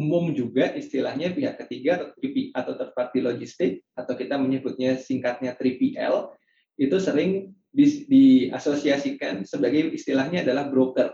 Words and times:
umum 0.00 0.32
juga 0.32 0.72
istilahnya 0.72 1.36
pihak 1.36 1.60
ketiga 1.60 2.00
atau 2.00 2.16
3 2.16 2.56
atau 2.56 2.72
third 2.80 3.12
logistik 3.20 3.84
atau 3.92 4.16
kita 4.16 4.40
menyebutnya 4.40 4.96
singkatnya 4.96 5.52
3PL 5.52 6.32
itu 6.80 6.96
sering 6.96 7.52
di, 7.68 8.08
diasosiasikan 8.08 9.44
sebagai 9.44 9.92
istilahnya 9.92 10.40
adalah 10.40 10.72
broker. 10.72 11.12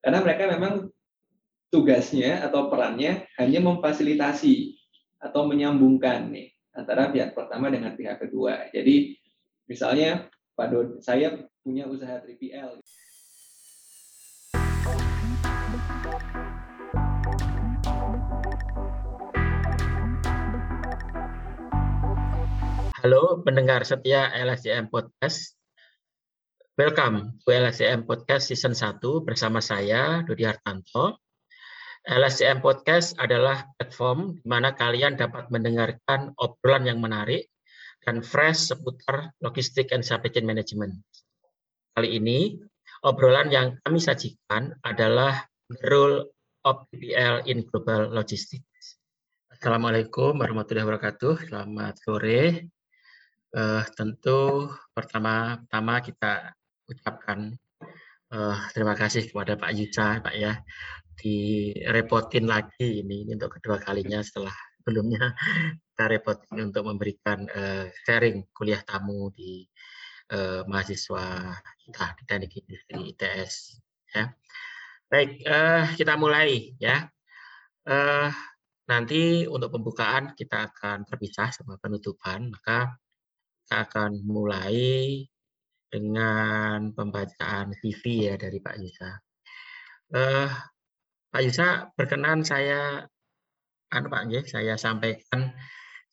Karena 0.00 0.24
mereka 0.24 0.48
memang 0.48 0.88
tugasnya 1.68 2.40
atau 2.48 2.72
perannya 2.72 3.28
hanya 3.36 3.60
memfasilitasi 3.60 4.80
atau 5.20 5.44
menyambungkan 5.44 6.32
nih 6.32 6.48
antara 6.72 7.12
pihak 7.12 7.36
pertama 7.36 7.68
dengan 7.68 7.92
pihak 7.92 8.24
kedua. 8.24 8.72
Jadi 8.72 9.20
misalnya 9.68 10.32
Pak 10.56 10.68
Dod, 10.72 10.88
saya 11.04 11.36
punya 11.60 11.84
usaha 11.84 12.24
3PL. 12.24 12.80
Halo 22.98 23.46
pendengar 23.46 23.86
setia 23.86 24.26
LSDM 24.34 24.90
Podcast. 24.90 25.54
Welcome 26.74 27.38
to 27.46 27.54
LSDM 27.54 28.02
Podcast 28.10 28.50
Season 28.50 28.74
1 28.74 28.98
bersama 29.22 29.62
saya, 29.62 30.26
Dodi 30.26 30.42
Hartanto. 30.42 31.22
LSDM 32.02 32.58
Podcast 32.58 33.14
adalah 33.22 33.70
platform 33.78 34.42
di 34.42 34.46
mana 34.50 34.74
kalian 34.74 35.14
dapat 35.14 35.46
mendengarkan 35.46 36.34
obrolan 36.42 36.90
yang 36.90 36.98
menarik 36.98 37.46
dan 38.02 38.18
fresh 38.18 38.74
seputar 38.74 39.30
logistik 39.46 39.94
and 39.94 40.02
supply 40.02 40.34
chain 40.34 40.42
management. 40.42 40.98
Kali 41.94 42.18
ini, 42.18 42.58
obrolan 43.06 43.54
yang 43.54 43.78
kami 43.86 44.02
sajikan 44.02 44.74
adalah 44.82 45.46
the 45.70 45.78
role 45.86 46.26
of 46.66 46.82
PPL 46.90 47.46
in 47.46 47.62
global 47.62 48.10
logistics. 48.10 48.98
Assalamualaikum 49.54 50.34
warahmatullahi 50.34 50.82
wabarakatuh. 50.82 51.46
Selamat 51.46 51.94
sore 52.02 52.74
uh, 53.54 53.84
tentu 53.94 54.68
pertama-tama 54.92 56.00
kita 56.04 56.52
ucapkan 56.88 57.54
uh, 58.32 58.58
terima 58.72 58.96
kasih 58.96 59.28
kepada 59.28 59.56
Pak 59.56 59.72
Yusa, 59.76 60.20
Pak 60.24 60.34
ya, 60.36 60.60
direpotin 61.18 62.48
lagi 62.48 63.04
ini, 63.04 63.26
ini 63.26 63.32
untuk 63.36 63.60
kedua 63.60 63.80
kalinya 63.80 64.20
setelah 64.24 64.54
sebelumnya 64.80 65.36
kita 65.92 66.04
repotin 66.08 66.72
untuk 66.72 66.84
memberikan 66.88 67.44
uh, 67.50 67.90
sharing 68.06 68.48
kuliah 68.54 68.80
tamu 68.86 69.28
di 69.34 69.66
uh, 70.32 70.64
mahasiswa 70.64 71.58
kita 71.84 72.04
di 72.16 72.22
Teknik 72.24 72.52
Industri 72.64 73.00
ITS. 73.12 73.54
Ya. 74.16 74.32
Baik, 75.08 75.44
uh, 75.44 75.84
kita 75.96 76.16
mulai 76.20 76.76
ya. 76.80 77.08
Uh, 77.88 78.28
nanti 78.88 79.44
untuk 79.48 79.72
pembukaan 79.72 80.32
kita 80.36 80.72
akan 80.72 81.04
terpisah 81.04 81.52
sama 81.52 81.76
penutupan, 81.80 82.52
maka 82.52 82.96
kita 83.68 83.84
akan 83.84 84.24
mulai 84.24 85.20
dengan 85.92 86.88
pembacaan 86.96 87.68
CV 87.76 88.32
ya 88.32 88.34
dari 88.40 88.64
Pak 88.64 88.74
Yusa. 88.80 89.12
Uh, 90.08 90.48
Pak 91.28 91.42
Yusa, 91.44 91.92
berkenan 91.92 92.48
saya, 92.48 93.04
anu 93.92 94.08
Pak 94.08 94.24
Nge, 94.24 94.56
saya 94.56 94.80
sampaikan 94.80 95.52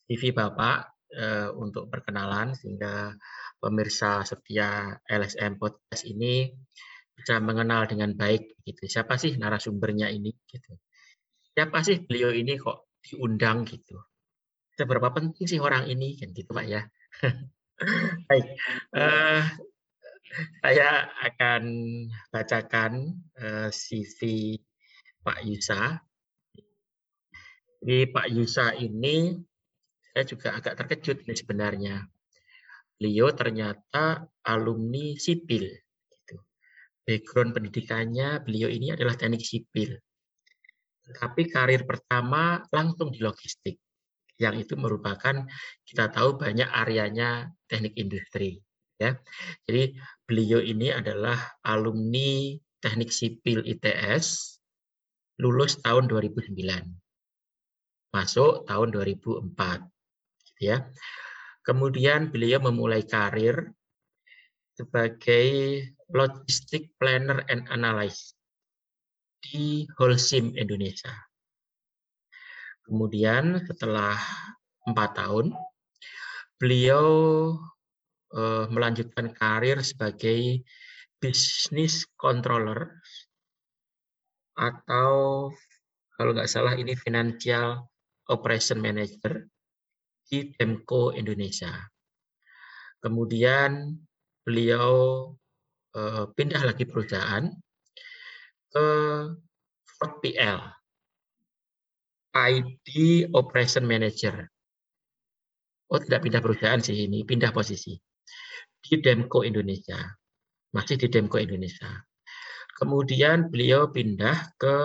CV 0.04 0.36
Bapak 0.36 1.00
uh, 1.16 1.48
untuk 1.56 1.88
perkenalan 1.88 2.52
sehingga 2.52 3.16
pemirsa 3.56 4.20
setia 4.28 4.92
LSM 5.08 5.56
Podcast 5.56 6.04
ini 6.04 6.52
bisa 7.16 7.40
mengenal 7.40 7.88
dengan 7.88 8.12
baik 8.12 8.60
gitu. 8.68 8.84
Siapa 8.84 9.16
sih 9.16 9.40
narasumbernya 9.40 10.12
ini 10.12 10.28
gitu. 10.44 10.76
Siapa 11.56 11.80
sih 11.80 12.04
beliau 12.04 12.36
ini 12.36 12.60
kok 12.60 13.00
diundang 13.00 13.64
gitu. 13.64 13.96
Seberapa 14.76 15.08
penting 15.08 15.48
sih 15.48 15.56
orang 15.56 15.88
ini 15.88 16.20
gitu 16.20 16.52
Pak 16.52 16.68
ya. 16.68 16.84
Baik, 18.28 18.46
uh, 18.96 19.42
saya 20.60 20.90
akan 21.24 21.62
bacakan 22.28 22.92
uh, 23.40 23.68
eh, 23.68 23.70
CV 23.72 24.20
Pak 25.24 25.38
Yusa. 25.44 26.00
Di 27.80 28.08
Pak 28.10 28.26
Yusa 28.32 28.76
ini 28.76 29.36
saya 30.12 30.24
juga 30.24 30.56
agak 30.56 30.76
terkejut 30.80 31.24
nih 31.24 31.36
sebenarnya. 31.36 31.96
Beliau 32.96 33.32
ternyata 33.36 34.24
alumni 34.44 35.16
sipil. 35.16 35.68
Gitu. 35.68 36.36
Background 37.04 37.52
pendidikannya 37.52 38.40
beliau 38.40 38.72
ini 38.72 38.92
adalah 38.96 39.16
teknik 39.16 39.44
sipil. 39.44 39.96
Tapi 41.06 41.46
karir 41.46 41.86
pertama 41.86 42.64
langsung 42.72 43.14
di 43.14 43.22
logistik 43.22 43.85
yang 44.36 44.54
itu 44.56 44.76
merupakan 44.76 45.44
kita 45.84 46.12
tahu 46.12 46.36
banyak 46.36 46.68
areanya 46.68 47.50
teknik 47.68 47.96
industri 47.96 48.60
ya. 49.00 49.16
Jadi 49.64 49.96
beliau 50.24 50.60
ini 50.60 50.92
adalah 50.92 51.36
alumni 51.64 52.56
Teknik 52.76 53.10
Sipil 53.10 53.64
ITS 53.64 54.56
lulus 55.40 55.80
tahun 55.80 56.08
2009. 56.08 56.52
Masuk 58.12 58.64
tahun 58.68 58.88
2004 58.92 59.52
gitu 60.52 60.62
ya. 60.64 60.86
Kemudian 61.66 62.30
beliau 62.30 62.62
memulai 62.62 63.02
karir 63.02 63.74
sebagai 64.76 65.48
logistik 66.12 66.94
planner 67.00 67.42
and 67.50 67.66
analyst 67.72 68.36
di 69.40 69.88
Holcim 69.98 70.54
Indonesia. 70.54 71.12
Kemudian 72.86 73.66
setelah 73.66 74.14
empat 74.86 75.18
tahun, 75.18 75.50
beliau 76.54 77.06
uh, 78.30 78.70
melanjutkan 78.70 79.34
karir 79.34 79.82
sebagai 79.82 80.62
business 81.18 82.06
controller 82.14 83.02
atau 84.54 85.50
kalau 86.16 86.30
nggak 86.32 86.48
salah 86.48 86.78
ini 86.78 86.94
financial 86.94 87.90
operation 88.30 88.78
manager 88.78 89.50
di 90.30 90.54
Demco 90.54 91.10
Indonesia. 91.10 91.74
Kemudian 93.02 93.98
beliau 94.46 95.28
uh, 95.98 96.24
pindah 96.38 96.62
lagi 96.62 96.86
perusahaan 96.86 97.50
ke 98.70 98.88
Ford 99.84 100.12
PL 100.22 100.85
ID 102.36 102.88
Operation 103.32 103.88
Manager. 103.88 104.44
Oh, 105.88 106.02
tidak 106.02 106.26
pindah 106.26 106.42
perusahaan 106.42 106.82
sih 106.82 107.06
ini, 107.06 107.22
pindah 107.22 107.54
posisi. 107.54 107.94
Di 108.82 108.98
Demco 109.00 109.46
Indonesia. 109.46 109.96
Masih 110.74 111.00
di 111.00 111.08
Demco 111.08 111.38
Indonesia. 111.40 111.88
Kemudian 112.76 113.48
beliau 113.48 113.88
pindah 113.88 114.52
ke 114.60 114.76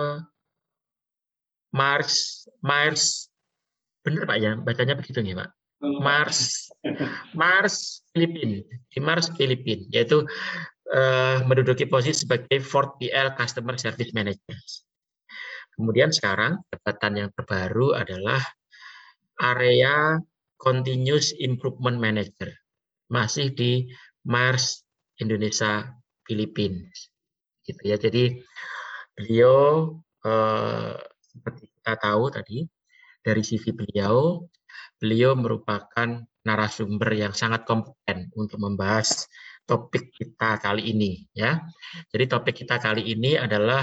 Mars, 1.76 2.44
Mars, 2.64 3.28
benar 4.00 4.24
Pak 4.28 4.38
ya, 4.40 4.52
bacanya 4.56 4.94
begitu 4.96 5.20
nih 5.20 5.36
Pak. 5.36 5.50
Mars, 5.82 6.70
Mars 7.34 8.06
Filipin, 8.14 8.62
di 8.62 8.98
Mars 9.02 9.28
Filipin, 9.34 9.88
yaitu 9.90 10.22
uh, 10.94 11.38
menduduki 11.48 11.88
posisi 11.88 12.22
sebagai 12.22 12.62
Ford 12.62 12.94
PL 13.02 13.34
Customer 13.34 13.74
Service 13.74 14.14
Manager. 14.14 14.56
Kemudian 15.72 16.12
sekarang 16.12 16.60
jabatan 16.68 17.12
yang 17.26 17.30
terbaru 17.32 17.96
adalah 17.96 18.40
area 19.40 20.20
Continuous 20.60 21.34
Improvement 21.42 21.98
Manager. 21.98 22.52
Masih 23.10 23.50
di 23.50 23.90
Mars 24.28 24.86
Indonesia 25.18 25.90
Philippines. 26.22 27.10
Gitu 27.66 27.82
ya. 27.82 27.98
Jadi 27.98 28.38
beliau 29.18 29.90
eh, 30.22 30.94
seperti 31.20 31.64
kita 31.66 31.92
tahu 31.98 32.30
tadi 32.30 32.62
dari 33.22 33.42
CV 33.42 33.74
beliau, 33.74 34.46
beliau 35.02 35.34
merupakan 35.34 36.22
narasumber 36.42 37.10
yang 37.14 37.34
sangat 37.34 37.62
kompeten 37.66 38.30
untuk 38.34 38.58
membahas 38.58 39.26
topik 39.66 40.10
kita 40.14 40.58
kali 40.58 40.90
ini 40.94 41.26
ya. 41.34 41.58
Jadi 42.10 42.24
topik 42.30 42.62
kita 42.62 42.82
kali 42.82 43.02
ini 43.14 43.38
adalah 43.38 43.82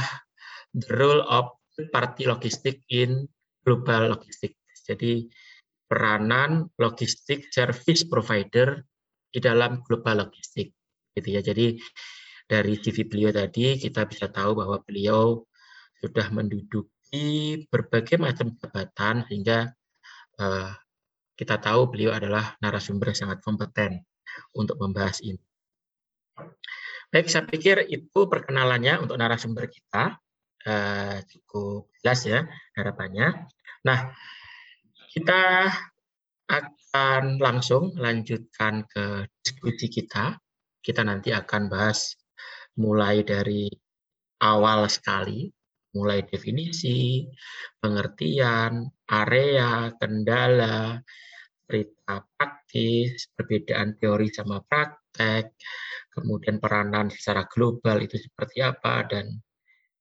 the 0.76 0.88
role 0.96 1.24
of 1.28 1.59
party 1.88 2.28
logistik 2.28 2.84
in 2.92 3.24
global 3.64 4.12
logistik. 4.12 4.60
Jadi 4.84 5.24
peranan 5.88 6.68
logistik 6.76 7.48
service 7.50 8.04
provider 8.06 8.84
di 9.30 9.40
dalam 9.40 9.80
global 9.86 10.28
logistik 10.28 10.76
gitu 11.16 11.30
ya. 11.32 11.42
Jadi 11.42 11.80
dari 12.50 12.74
CV 12.82 13.06
beliau 13.06 13.32
tadi 13.32 13.78
kita 13.78 14.10
bisa 14.10 14.28
tahu 14.28 14.58
bahwa 14.58 14.82
beliau 14.82 15.46
sudah 16.02 16.28
menduduki 16.34 17.64
berbagai 17.70 18.18
macam 18.18 18.58
jabatan 18.58 19.26
sehingga 19.30 19.70
uh, 20.42 20.74
kita 21.38 21.56
tahu 21.62 21.94
beliau 21.94 22.12
adalah 22.12 22.58
narasumber 22.60 23.14
yang 23.14 23.20
sangat 23.30 23.40
kompeten 23.46 24.04
untuk 24.52 24.76
membahas 24.82 25.24
ini. 25.24 25.40
Baik, 27.10 27.26
saya 27.26 27.48
pikir 27.48 27.90
itu 27.90 28.20
perkenalannya 28.30 29.02
untuk 29.02 29.18
narasumber 29.18 29.66
kita. 29.66 30.22
Uh, 30.66 31.22
cukup 31.30 31.92
jelas 32.02 32.26
ya 32.26 32.40
harapannya. 32.76 33.48
Nah, 33.86 34.12
kita 35.14 35.72
akan 36.50 37.38
langsung 37.38 37.96
lanjutkan 37.96 38.84
ke 38.90 39.30
diskusi 39.46 39.88
kita. 39.88 40.36
Kita 40.80 41.06
nanti 41.06 41.30
akan 41.36 41.70
bahas 41.70 42.16
mulai 42.80 43.22
dari 43.22 43.68
awal 44.42 44.88
sekali, 44.88 45.52
mulai 45.94 46.24
definisi, 46.24 47.28
pengertian, 47.78 48.88
area, 49.12 49.92
kendala, 50.00 50.98
cerita 51.70 52.26
praktis, 52.34 53.30
perbedaan 53.36 54.00
teori 54.00 54.32
sama 54.34 54.64
praktek, 54.64 55.54
kemudian 56.10 56.58
peranan 56.58 57.12
secara 57.14 57.46
global 57.46 58.02
itu 58.02 58.18
seperti 58.18 58.66
apa, 58.66 59.06
dan 59.06 59.30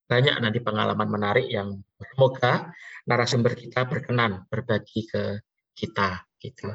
banyak 0.08 0.40
nanti 0.40 0.58
pengalaman 0.64 1.08
menarik 1.12 1.46
yang 1.46 1.84
semoga 2.00 2.72
narasumber 3.04 3.52
kita 3.52 3.84
berkenan 3.84 4.48
berbagi 4.48 5.04
ke 5.04 5.44
kita. 5.76 6.24
gitu. 6.38 6.70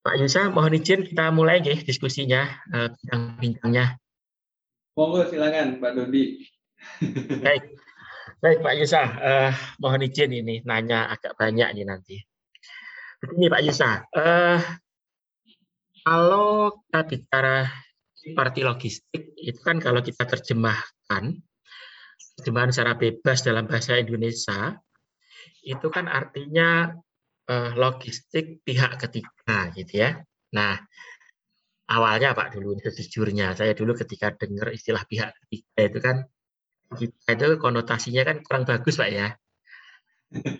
Pak 0.00 0.16
Yusa, 0.16 0.48
mohon 0.48 0.72
izin 0.72 1.04
kita 1.04 1.28
mulai 1.28 1.60
ya 1.60 1.76
diskusinya, 1.76 2.48
eh, 2.72 2.88
bincang-bincangnya. 2.88 4.00
Monggo 4.96 5.28
silakan 5.28 5.76
Pak 5.76 5.92
Dodi. 5.92 6.40
Baik, 7.44 7.76
baik 8.40 8.58
Pak 8.64 8.74
Yusa, 8.80 9.02
uh, 9.04 9.52
mohon 9.84 10.00
izin 10.00 10.32
ini 10.32 10.64
nanya 10.64 11.12
agak 11.12 11.36
banyak 11.36 11.76
nih 11.76 11.84
nanti. 11.84 12.16
Begini 13.20 13.52
Pak 13.52 13.62
Yusa, 13.68 14.00
uh, 14.16 14.56
kalau 16.08 16.72
kita 16.72 17.00
bicara 17.04 17.68
parti 18.32 18.60
logistik 18.64 19.36
itu 19.36 19.60
kan 19.60 19.76
kalau 19.76 20.00
kita 20.00 20.24
terjemahkan 20.24 21.36
terjemahan 22.38 22.70
secara 22.70 22.94
bebas 22.96 23.42
dalam 23.42 23.64
bahasa 23.66 23.98
Indonesia 23.98 24.78
itu 25.64 25.86
kan 25.92 26.08
artinya 26.08 26.94
uh, 27.50 27.70
logistik 27.76 28.64
pihak 28.64 28.96
ketiga 28.96 29.72
gitu 29.76 29.92
ya. 30.00 30.20
Nah, 30.56 30.78
awalnya 31.90 32.32
Pak 32.32 32.54
dulu 32.54 32.78
sejujurnya 32.78 33.58
saya 33.58 33.74
dulu 33.74 33.92
ketika 33.98 34.32
dengar 34.34 34.70
istilah 34.70 35.02
pihak 35.04 35.34
ketiga 35.44 35.80
itu 35.90 35.98
kan 35.98 36.16
kita 36.90 37.30
itu 37.38 37.56
konotasinya 37.62 38.22
kan 38.26 38.36
kurang 38.42 38.64
bagus 38.66 38.98
Pak 38.98 39.10
ya. 39.10 39.28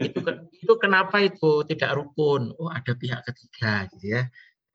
itu 0.03 0.19
itu 0.51 0.73
kenapa 0.83 1.23
itu 1.23 1.63
tidak 1.71 1.95
rukun? 1.95 2.51
Oh 2.59 2.67
ada 2.67 2.93
pihak 2.99 3.23
ketiga 3.23 3.87
gitu 3.95 4.19
ya. 4.19 4.23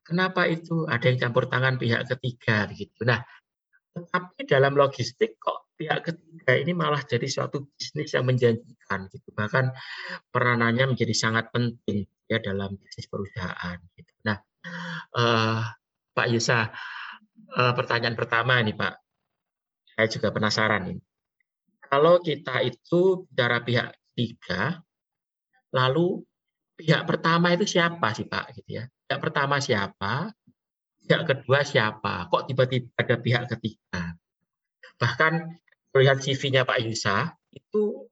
Kenapa 0.06 0.48
itu 0.48 0.86
ada 0.88 1.04
yang 1.04 1.18
campur 1.20 1.52
tangan 1.52 1.76
pihak 1.76 2.08
ketiga 2.08 2.70
begitu. 2.70 3.04
Nah, 3.04 3.20
tetapi 3.92 4.48
dalam 4.48 4.78
logistik 4.78 5.36
kok 5.40 5.65
pihak 5.76 6.00
ketiga 6.08 6.54
ini 6.56 6.72
malah 6.72 7.04
jadi 7.04 7.28
suatu 7.28 7.68
bisnis 7.76 8.16
yang 8.16 8.26
menjanjikan 8.28 9.12
gitu. 9.12 9.30
Bahkan 9.36 9.76
peranannya 10.32 10.96
menjadi 10.96 11.14
sangat 11.16 11.52
penting 11.52 12.08
ya 12.32 12.40
dalam 12.40 12.80
bisnis 12.80 13.08
perusahaan 13.12 13.78
gitu. 14.00 14.14
Nah, 14.24 14.38
eh, 15.16 15.62
Pak 16.16 16.28
Yusa, 16.32 16.72
eh, 17.60 17.74
pertanyaan 17.76 18.16
pertama 18.16 18.60
nih 18.64 18.76
Pak. 18.76 18.94
Saya 19.96 20.08
juga 20.12 20.32
penasaran 20.32 20.92
ini 20.92 21.04
kalau 21.90 22.20
kita 22.22 22.66
itu 22.66 23.24
bicara 23.30 23.62
pihak 23.62 23.90
tiga, 24.18 24.82
lalu 25.72 26.26
pihak 26.76 27.06
pertama 27.06 27.54
itu 27.54 27.64
siapa 27.64 28.12
sih 28.12 28.26
Pak? 28.26 28.58
Gitu 28.58 28.82
ya. 28.82 28.84
Pihak 29.06 29.22
pertama 29.22 29.62
siapa? 29.62 30.34
Pihak 31.06 31.24
kedua 31.24 31.62
siapa? 31.62 32.28
Kok 32.28 32.50
tiba-tiba 32.50 32.90
ada 32.98 33.16
pihak 33.22 33.44
ketiga? 33.56 34.18
Bahkan 34.98 35.34
melihat 35.96 36.20
CV-nya 36.20 36.68
Pak 36.68 36.84
Yusa, 36.84 37.32
itu 37.56 38.12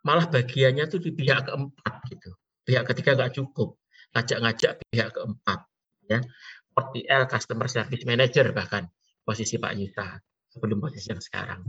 malah 0.00 0.24
bagiannya 0.32 0.88
tuh 0.88 0.96
di 1.04 1.12
pihak 1.12 1.44
keempat 1.44 1.94
gitu. 2.08 2.32
Pihak 2.64 2.88
ketiga 2.88 3.12
nggak 3.20 3.36
cukup, 3.36 3.76
ngajak-ngajak 4.16 4.80
pihak 4.88 5.12
keempat. 5.12 5.60
Ya. 6.08 6.24
l 6.72 7.24
Customer 7.28 7.68
Service 7.68 8.08
Manager 8.08 8.48
bahkan 8.56 8.88
posisi 9.28 9.60
Pak 9.60 9.76
Yusa 9.76 10.16
sebelum 10.48 10.80
posisi 10.80 11.12
yang 11.12 11.20
sekarang. 11.20 11.60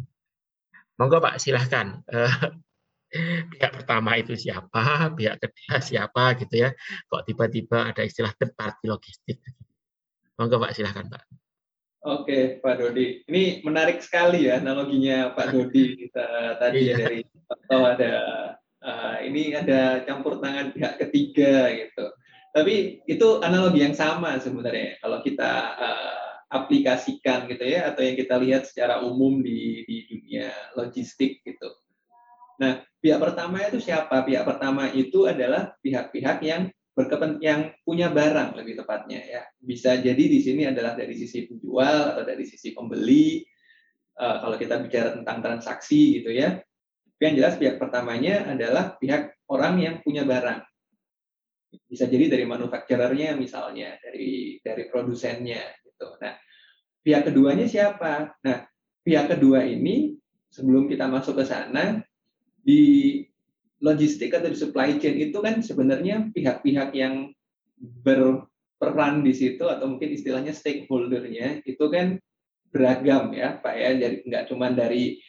Monggo 0.95 1.19
Pak, 1.19 1.43
silahkan. 1.43 1.99
Eh, 2.07 2.33
pihak 3.51 3.83
pertama 3.83 4.15
itu 4.15 4.33
siapa, 4.39 5.11
pihak 5.11 5.43
kedua 5.43 5.77
siapa 5.83 6.39
gitu 6.39 6.55
ya. 6.55 6.69
Kok 7.11 7.27
tiba-tiba 7.27 7.91
ada 7.91 8.01
istilah 8.07 8.31
third 8.39 8.55
party 8.55 8.87
logistik. 8.87 9.43
Monggo 10.39 10.55
Pak, 10.63 10.71
silahkan 10.71 11.05
Pak. 11.11 11.42
Oke, 12.03 12.59
Pak 12.59 12.75
Dodi. 12.83 13.23
Ini 13.31 13.63
menarik 13.63 14.03
sekali 14.03 14.51
ya 14.51 14.59
analoginya 14.59 15.31
Pak 15.31 15.55
Dodi 15.55 15.95
kita 15.95 16.59
tadi 16.59 16.91
ya 16.91 16.99
dari 16.99 17.23
atau 17.47 17.79
ada 17.87 18.13
uh, 18.83 19.15
ini 19.23 19.55
ada 19.55 20.03
campur 20.03 20.43
tangan 20.43 20.75
pihak 20.75 20.99
ketiga 20.99 21.71
gitu. 21.71 22.11
Tapi 22.51 23.01
itu 23.07 23.27
analogi 23.39 23.87
yang 23.87 23.95
sama 23.95 24.35
sebenarnya. 24.35 24.99
Kalau 24.99 25.23
kita 25.23 25.51
uh, 25.79 26.23
aplikasikan 26.51 27.47
gitu 27.47 27.65
ya 27.65 27.87
atau 27.87 28.03
yang 28.03 28.19
kita 28.19 28.35
lihat 28.35 28.67
secara 28.67 28.99
umum 29.01 29.39
di, 29.39 29.87
di 29.87 30.03
dunia 30.05 30.51
logistik 30.75 31.39
gitu. 31.47 31.71
Nah, 32.59 32.83
pihak 32.99 33.17
pertama 33.17 33.63
itu 33.63 33.79
siapa? 33.79 34.21
Pihak 34.27 34.43
pertama 34.43 34.91
itu 34.91 35.23
adalah 35.23 35.73
pihak-pihak 35.79 36.37
yang 36.43 36.67
berkepentingan 36.93 37.41
yang 37.41 37.61
punya 37.81 38.13
barang 38.13 38.53
lebih 38.53 38.77
tepatnya 38.77 39.19
ya. 39.25 39.41
Bisa 39.57 39.97
jadi 39.97 40.23
di 40.23 40.39
sini 40.39 40.69
adalah 40.69 40.93
dari 40.93 41.17
sisi 41.17 41.49
penjual 41.49 42.13
atau 42.13 42.23
dari 42.23 42.45
sisi 42.45 42.73
pembeli. 42.73 43.41
Uh, 44.13 44.45
kalau 44.45 44.55
kita 44.61 44.77
bicara 44.77 45.09
tentang 45.17 45.41
transaksi 45.41 46.21
gitu 46.21 46.29
ya. 46.29 46.61
Tapi 47.17 47.21
yang 47.25 47.35
jelas 47.41 47.57
pihak 47.57 47.81
pertamanya 47.81 48.45
adalah 48.45 48.93
pihak 49.01 49.41
orang 49.49 49.81
yang 49.81 49.95
punya 50.05 50.21
barang. 50.21 50.61
Bisa 51.89 52.05
jadi 52.05 52.29
dari 52.29 52.45
manufakturernya 52.45 53.33
misalnya, 53.33 53.97
dari 53.97 54.61
dari 54.61 54.85
produsennya 54.85 55.61
gitu. 55.81 56.13
Nah, 56.21 56.37
pihak 57.01 57.33
keduanya 57.33 57.65
siapa? 57.65 58.37
Nah, 58.45 58.69
pihak 59.01 59.33
kedua 59.33 59.65
ini 59.65 60.13
sebelum 60.53 60.85
kita 60.85 61.09
masuk 61.09 61.41
ke 61.41 61.45
sana 61.49 62.05
di 62.61 63.22
logistik 63.83 64.31
atau 64.31 64.47
di 64.47 64.55
supply 64.55 64.95
chain 64.97 65.19
itu 65.19 65.37
kan 65.43 65.59
sebenarnya 65.59 66.31
pihak-pihak 66.31 66.95
yang 66.95 67.35
berperan 67.77 69.27
di 69.27 69.35
situ 69.35 69.67
atau 69.67 69.91
mungkin 69.91 70.15
istilahnya 70.15 70.55
stakeholdernya 70.55 71.67
itu 71.67 71.85
kan 71.91 72.15
beragam 72.71 73.35
ya 73.35 73.59
Pak 73.59 73.75
ya. 73.75 73.91
Jadi 73.99 74.15
nggak 74.23 74.43
cuma 74.47 74.71
dari 74.71 75.19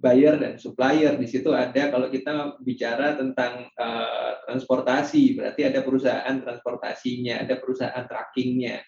buyer 0.00 0.40
dan 0.40 0.56
supplier. 0.56 1.20
Di 1.20 1.28
situ 1.28 1.52
ada 1.52 1.92
kalau 1.92 2.08
kita 2.08 2.56
bicara 2.64 3.20
tentang 3.20 3.68
uh, 3.76 4.40
transportasi 4.48 5.36
berarti 5.36 5.68
ada 5.68 5.84
perusahaan 5.84 6.36
transportasinya 6.40 7.44
ada 7.44 7.60
perusahaan 7.60 8.08
trackingnya 8.08 8.80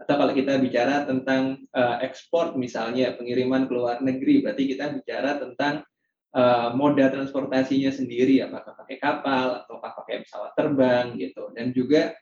atau 0.00 0.16
kalau 0.16 0.32
kita 0.32 0.56
bicara 0.56 1.04
tentang 1.04 1.60
uh, 1.76 2.00
ekspor 2.00 2.56
misalnya 2.56 3.12
pengiriman 3.20 3.68
ke 3.68 3.72
luar 3.76 4.00
negeri, 4.00 4.40
berarti 4.40 4.72
kita 4.72 4.96
bicara 4.96 5.36
tentang 5.36 5.84
uh, 6.34 6.74
moda 6.74 7.10
transportasinya 7.10 7.90
sendiri, 7.90 8.42
apakah 8.44 8.74
pakai 8.74 8.96
kapal 8.98 9.64
atau 9.64 9.78
pakai 9.82 10.26
pesawat 10.26 10.52
terbang 10.54 11.18
gitu, 11.18 11.50
dan 11.54 11.74
juga 11.74 12.14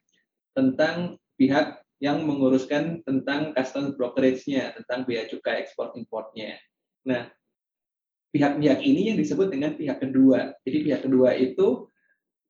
tentang 0.57 1.17
pihak 1.39 1.81
yang 1.99 2.23
menguruskan 2.23 3.03
tentang 3.03 3.51
customs 3.55 3.99
brokerage-nya, 3.99 4.75
tentang 4.75 5.03
bea 5.03 5.27
cukai 5.27 5.67
ekspor 5.67 5.95
importnya. 5.99 6.55
Nah, 7.07 7.27
pihak-pihak 8.31 8.81
ini 8.87 9.13
yang 9.13 9.19
disebut 9.19 9.51
dengan 9.51 9.75
pihak 9.75 9.99
kedua. 9.99 10.55
Jadi 10.63 10.79
pihak 10.87 11.01
kedua 11.03 11.35
itu 11.35 11.91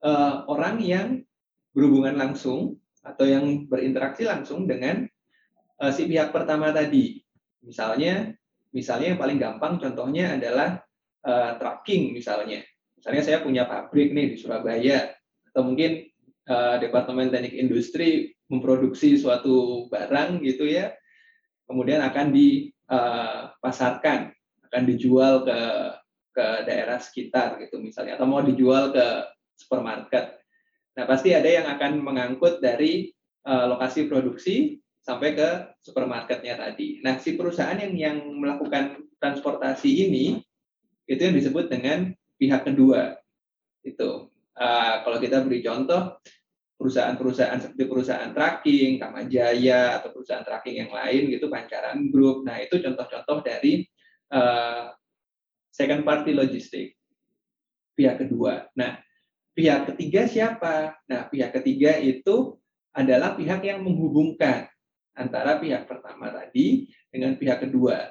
uh, 0.04 0.44
orang 0.48 0.84
yang 0.84 1.24
berhubungan 1.72 2.18
langsung 2.18 2.76
atau 3.00 3.24
yang 3.24 3.64
berinteraksi 3.70 4.28
langsung 4.28 4.68
dengan 4.68 5.08
uh, 5.80 5.92
si 5.94 6.04
pihak 6.04 6.28
pertama 6.28 6.68
tadi. 6.74 7.24
Misalnya, 7.64 8.36
misalnya 8.74 9.16
yang 9.16 9.20
paling 9.20 9.38
gampang 9.40 9.80
contohnya 9.80 10.36
adalah 10.36 10.82
uh, 11.24 11.58
tracking 11.58 12.14
misalnya. 12.14 12.62
Misalnya 12.98 13.22
saya 13.22 13.38
punya 13.42 13.64
pabrik 13.64 14.10
nih 14.10 14.34
di 14.34 14.36
Surabaya 14.38 15.14
atau 15.54 15.62
mungkin 15.62 16.02
uh, 16.50 16.76
Departemen 16.82 17.30
Teknik 17.30 17.54
Industri 17.54 18.34
memproduksi 18.50 19.14
suatu 19.20 19.86
barang 19.92 20.40
gitu 20.42 20.66
ya, 20.66 20.90
kemudian 21.68 22.00
akan 22.00 22.32
dipasarkan, 22.32 24.32
akan 24.68 24.82
dijual 24.88 25.44
ke 25.44 25.58
ke 26.38 26.46
daerah 26.70 27.02
sekitar 27.02 27.58
gitu 27.58 27.82
misalnya 27.82 28.14
atau 28.14 28.30
mau 28.30 28.38
dijual 28.38 28.94
ke 28.94 29.06
supermarket. 29.58 30.38
Nah, 30.94 31.04
pasti 31.06 31.34
ada 31.34 31.50
yang 31.50 31.66
akan 31.66 31.98
mengangkut 31.98 32.62
dari 32.62 33.10
uh, 33.46 33.66
lokasi 33.66 34.06
produksi 34.06 34.78
sampai 35.02 35.34
ke 35.34 35.50
supermarketnya 35.82 36.58
tadi. 36.58 37.02
Nah, 37.02 37.18
si 37.18 37.34
perusahaan 37.34 37.74
yang 37.74 37.94
yang 37.94 38.18
melakukan 38.38 39.02
transportasi 39.18 40.10
ini 40.10 40.38
itu 41.08 41.20
yang 41.20 41.34
disebut 41.34 41.72
dengan 41.72 42.12
pihak 42.36 42.68
kedua. 42.68 43.16
Itu 43.80 44.28
uh, 44.54 44.94
kalau 45.02 45.18
kita 45.18 45.40
beri 45.42 45.64
contoh 45.64 46.20
perusahaan-perusahaan 46.78 47.58
seperti 47.58 47.84
perusahaan 47.90 48.30
tracking, 48.30 49.02
Kamajaya 49.02 49.98
atau 49.98 50.14
perusahaan 50.14 50.46
tracking 50.46 50.86
yang 50.86 50.92
lain 50.94 51.26
gitu, 51.32 51.50
Pancaran 51.50 52.06
Group. 52.14 52.46
Nah, 52.46 52.62
itu 52.62 52.78
contoh-contoh 52.78 53.42
dari 53.42 53.82
uh, 54.30 54.94
second 55.74 56.06
party 56.06 56.38
logistik, 56.38 56.94
pihak 57.98 58.22
kedua. 58.22 58.70
Nah, 58.78 59.02
pihak 59.58 59.90
ketiga 59.90 60.30
siapa? 60.30 60.94
Nah, 61.10 61.26
pihak 61.26 61.50
ketiga 61.58 61.98
itu 61.98 62.54
adalah 62.94 63.34
pihak 63.34 63.58
yang 63.66 63.82
menghubungkan 63.82 64.70
antara 65.18 65.58
pihak 65.58 65.82
pertama 65.90 66.30
tadi 66.30 66.86
dengan 67.10 67.34
pihak 67.34 67.66
kedua. 67.66 68.06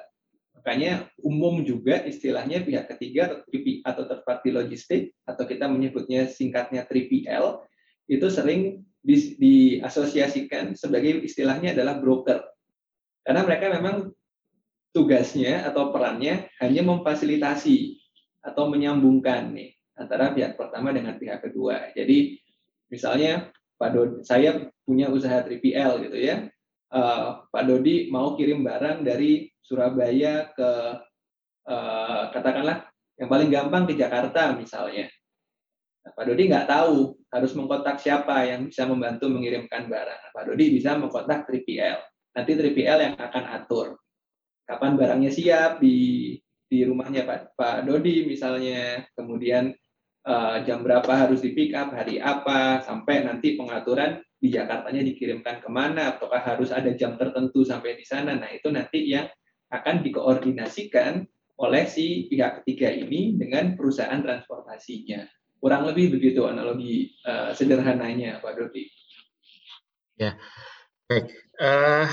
Makanya 0.58 1.06
umum 1.22 1.62
juga 1.62 2.02
istilahnya 2.02 2.66
pihak 2.66 2.90
ketiga 2.90 3.40
atau 3.86 4.02
third 4.04 4.22
party 4.26 4.50
logistik 4.50 5.14
atau 5.22 5.46
kita 5.46 5.70
menyebutnya 5.70 6.26
singkatnya 6.26 6.82
3PL 6.82 7.62
itu 8.10 8.26
sering 8.26 8.82
diasosiasikan 9.06 10.74
sebagai 10.74 11.22
istilahnya 11.22 11.72
adalah 11.78 12.02
broker. 12.02 12.42
Karena 13.22 13.46
mereka 13.46 13.70
memang 13.70 14.10
tugasnya 14.90 15.62
atau 15.68 15.94
perannya 15.94 16.50
hanya 16.58 16.82
memfasilitasi 16.82 18.00
atau 18.42 18.66
menyambungkan 18.66 19.54
nih 19.54 19.78
antara 19.94 20.34
pihak 20.34 20.58
pertama 20.58 20.90
dengan 20.90 21.14
pihak 21.16 21.44
kedua. 21.44 21.92
Jadi 21.94 22.40
misalnya 22.90 23.52
Pak 23.78 23.90
Dodi, 23.94 24.16
saya 24.26 24.68
punya 24.82 25.06
usaha 25.08 25.38
3PL 25.44 26.08
gitu 26.08 26.18
ya. 26.18 26.50
Uh, 26.88 27.46
Pak 27.52 27.64
Dodi 27.68 28.08
mau 28.08 28.34
kirim 28.34 28.64
barang 28.64 29.04
dari 29.04 29.47
Surabaya 29.68 30.48
ke 30.56 30.70
uh, 31.68 32.22
katakanlah 32.32 32.88
yang 33.20 33.28
paling 33.28 33.52
gampang 33.52 33.84
ke 33.84 33.92
Jakarta 33.92 34.56
misalnya. 34.56 35.12
Nah, 36.08 36.16
Pak 36.16 36.24
Dodi 36.24 36.48
nggak 36.48 36.64
tahu 36.72 37.20
harus 37.28 37.52
mengkontak 37.52 38.00
siapa 38.00 38.48
yang 38.48 38.64
bisa 38.64 38.88
membantu 38.88 39.28
mengirimkan 39.28 39.92
barang. 39.92 40.20
Nah, 40.24 40.30
Pak 40.32 40.44
Dodi 40.48 40.72
bisa 40.72 40.96
mengkontak 40.96 41.44
3PL. 41.44 42.00
Nanti 42.32 42.50
3PL 42.56 42.98
yang 43.12 43.14
akan 43.20 43.44
atur 43.52 44.00
kapan 44.64 45.00
barangnya 45.00 45.32
siap 45.32 45.80
di 45.80 46.36
di 46.68 46.84
rumahnya 46.84 47.24
Pak 47.24 47.56
Pak 47.56 47.76
Dodi 47.88 48.28
misalnya, 48.28 49.04
kemudian 49.16 49.72
uh, 50.28 50.60
jam 50.64 50.84
berapa 50.84 51.08
harus 51.08 51.40
di 51.40 51.56
pick 51.56 51.72
up, 51.72 51.92
hari 51.96 52.20
apa, 52.20 52.84
sampai 52.84 53.24
nanti 53.24 53.56
pengaturan 53.56 54.20
di 54.36 54.52
Jakartanya 54.52 55.00
dikirimkan 55.00 55.64
ke 55.64 55.68
mana, 55.72 56.14
apakah 56.14 56.38
harus 56.44 56.68
ada 56.70 56.92
jam 56.92 57.16
tertentu 57.16 57.64
sampai 57.64 57.96
di 57.96 58.04
sana. 58.04 58.36
Nah 58.36 58.52
itu 58.52 58.68
nanti 58.68 59.08
yang 59.08 59.26
akan 59.68 60.00
dikoordinasikan 60.00 61.28
oleh 61.58 61.84
si 61.90 62.30
pihak 62.30 62.62
ketiga 62.62 62.88
ini 62.94 63.34
dengan 63.34 63.74
perusahaan 63.74 64.22
transportasinya. 64.22 65.26
Kurang 65.58 65.90
lebih 65.90 66.14
begitu 66.14 66.46
analogi 66.46 67.18
uh, 67.26 67.50
sederhananya, 67.50 68.38
Pak 68.38 68.54
Dodi. 68.54 68.86
Ya, 70.14 70.38
baik. 71.10 71.34
Uh, 71.58 72.06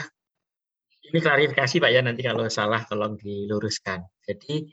ini 1.14 1.22
klarifikasi 1.22 1.78
Pak 1.78 1.92
ya, 1.94 2.02
nanti 2.02 2.26
kalau 2.26 2.50
salah 2.50 2.82
tolong 2.90 3.22
diluruskan. 3.22 4.02
Jadi 4.26 4.66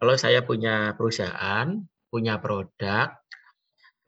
kalau 0.00 0.16
saya 0.16 0.40
punya 0.40 0.96
perusahaan, 0.96 1.76
punya 2.08 2.40
produk, 2.40 3.12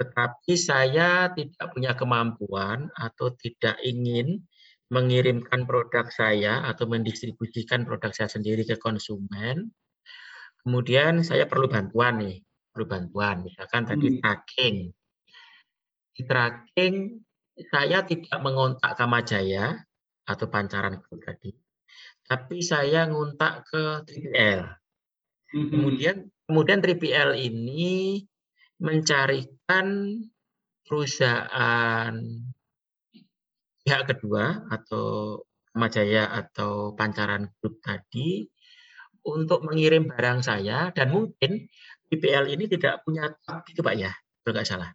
tetapi 0.00 0.52
saya 0.56 1.28
tidak 1.36 1.66
punya 1.76 1.92
kemampuan 1.92 2.88
atau 2.96 3.28
tidak 3.36 3.76
ingin 3.84 4.47
mengirimkan 4.88 5.68
produk 5.68 6.08
saya 6.08 6.64
atau 6.64 6.88
mendistribusikan 6.88 7.84
produk 7.84 8.12
saya 8.12 8.32
sendiri 8.32 8.64
ke 8.64 8.80
konsumen, 8.80 9.68
kemudian 10.64 11.20
saya 11.20 11.44
perlu 11.44 11.68
bantuan 11.68 12.24
nih 12.24 12.40
perlu 12.72 12.86
bantuan. 12.88 13.44
Misalkan 13.44 13.84
tadi 13.84 14.06
hmm. 14.08 14.18
tracking. 14.24 14.76
Di 16.16 16.22
tracking 16.24 16.94
saya 17.68 18.06
tidak 18.06 18.38
mengontak 18.40 18.96
Kamajaya 18.96 19.76
atau 20.24 20.46
pancaran 20.46 21.00
grup 21.02 21.20
tadi, 21.24 21.50
tapi 22.28 22.60
saya 22.62 23.08
ngontak 23.08 23.66
ke 23.66 23.82
3PL. 24.08 24.62
Hmm. 25.52 25.68
Kemudian 25.72 26.16
kemudian 26.48 26.80
3PL 26.80 27.36
ini 27.36 28.24
mencarikan 28.78 30.16
perusahaan 30.86 32.14
pihak 33.88 34.04
kedua 34.04 34.68
atau 34.68 35.40
Kamajaya 35.72 36.28
atau 36.28 36.92
pancaran 36.92 37.48
grup 37.56 37.80
tadi 37.80 38.44
untuk 39.24 39.64
mengirim 39.64 40.10
barang 40.10 40.44
saya 40.44 40.90
dan 40.92 41.08
mungkin 41.08 41.70
BPL 42.08 42.52
ini 42.52 42.68
tidak 42.68 43.06
punya 43.06 43.32
tag 43.46 43.64
itu 43.70 43.80
Pak 43.80 43.94
ya, 43.96 44.12
kalau 44.42 44.52
nggak 44.58 44.68
salah. 44.68 44.90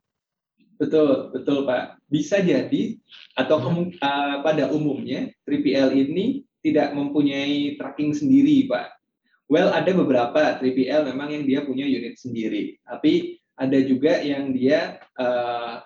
Betul, 0.76 1.32
betul 1.32 1.64
Pak. 1.64 2.04
Bisa 2.12 2.44
jadi 2.44 3.00
atau 3.40 3.64
hmm. 3.64 3.98
uh, 3.98 4.38
pada 4.44 4.70
umumnya 4.76 5.32
3PL 5.48 5.96
ini 5.96 6.44
tidak 6.60 6.92
mempunyai 6.92 7.80
tracking 7.80 8.12
sendiri 8.12 8.68
Pak. 8.68 8.94
Well, 9.48 9.72
ada 9.72 9.90
beberapa 9.96 10.60
3PL 10.60 11.10
memang 11.16 11.32
yang 11.32 11.44
dia 11.48 11.64
punya 11.64 11.88
unit 11.88 12.20
sendiri, 12.20 12.78
tapi 12.84 13.40
ada 13.56 13.78
juga 13.86 14.20
yang 14.20 14.52
dia 14.52 15.00
uh, 15.16 15.80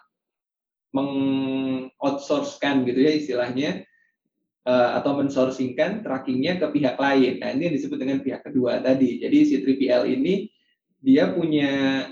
mengoutsourcekan 1.97 2.85
gitu 2.85 2.99
ya 3.01 3.11
istilahnya 3.13 3.69
uh, 4.65 5.01
atau 5.01 5.17
mensourcingkan 5.17 6.05
trackingnya 6.05 6.61
ke 6.61 6.67
pihak 6.77 6.97
lain. 6.97 7.41
Nah 7.41 7.49
ini 7.57 7.73
disebut 7.73 7.97
dengan 7.97 8.21
pihak 8.21 8.45
kedua 8.45 8.79
tadi. 8.83 9.21
Jadi 9.21 9.37
si 9.45 9.55
3PL 9.65 10.05
ini 10.07 10.47
dia 11.01 11.33
punya 11.33 12.05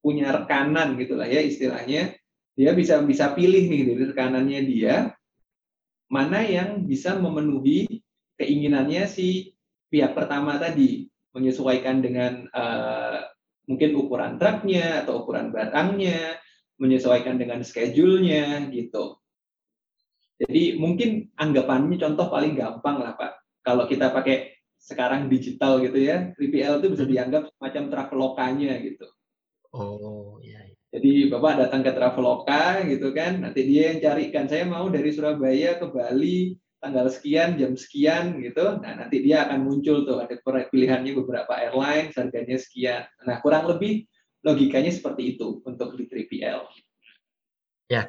punya 0.00 0.32
rekanan 0.32 0.96
gitulah 0.96 1.28
ya 1.28 1.44
istilahnya 1.44 2.16
dia 2.56 2.70
bisa 2.72 3.00
bisa 3.04 3.36
pilih 3.36 3.68
nih 3.68 3.82
dari 3.84 4.04
rekanannya 4.12 4.60
dia 4.64 5.12
mana 6.08 6.40
yang 6.40 6.88
bisa 6.88 7.20
memenuhi 7.20 8.00
keinginannya 8.40 9.04
si 9.04 9.52
pihak 9.92 10.16
pertama 10.16 10.56
tadi 10.56 11.04
menyesuaikan 11.36 12.00
dengan 12.00 12.48
uh, 12.50 13.28
mungkin 13.68 13.94
ukuran 13.94 14.40
truknya 14.40 15.04
atau 15.04 15.22
ukuran 15.22 15.52
barangnya 15.52 16.40
menyesuaikan 16.80 17.36
dengan 17.36 17.60
schedule-nya 17.60 18.72
gitu. 18.72 19.20
Jadi 20.40 20.80
mungkin 20.80 21.28
anggapannya 21.36 22.00
contoh 22.00 22.32
paling 22.32 22.56
gampang 22.56 22.96
lah 23.04 23.12
pak. 23.12 23.44
Kalau 23.60 23.84
kita 23.84 24.08
pakai 24.08 24.56
sekarang 24.80 25.28
digital 25.28 25.84
gitu 25.84 26.00
ya 26.00 26.32
3PL 26.40 26.80
itu 26.80 26.88
bisa 26.96 27.04
hmm. 27.04 27.12
dianggap 27.12 27.42
semacam 27.52 27.84
travelokanya 27.92 28.80
gitu. 28.80 29.06
Oh 29.70 30.40
iya, 30.42 30.66
iya. 30.66 30.74
jadi 30.90 31.30
bapak 31.30 31.62
datang 31.62 31.86
ke 31.86 31.92
traveloka 31.94 32.82
gitu 32.88 33.14
kan 33.14 33.38
nanti 33.44 33.62
dia 33.68 33.94
yang 33.94 34.00
carikan 34.02 34.50
saya 34.50 34.66
mau 34.66 34.90
dari 34.90 35.14
Surabaya 35.14 35.78
ke 35.78 35.86
Bali 35.86 36.58
tanggal 36.80 37.06
sekian 37.12 37.60
jam 37.60 37.76
sekian 37.76 38.40
gitu. 38.40 38.80
Nah 38.80 39.04
nanti 39.04 39.20
dia 39.20 39.46
akan 39.46 39.68
muncul 39.68 40.08
tuh 40.08 40.24
ada 40.24 40.34
pilihannya 40.72 41.12
beberapa 41.12 41.52
airline 41.60 42.10
harganya 42.16 42.56
sekian. 42.56 43.04
Nah 43.28 43.38
kurang 43.44 43.68
lebih 43.68 44.08
logikanya 44.46 44.92
seperti 44.92 45.36
itu 45.36 45.60
untuk 45.64 45.96
di 45.96 46.04
3PL 46.08 46.60
ya 47.90 48.08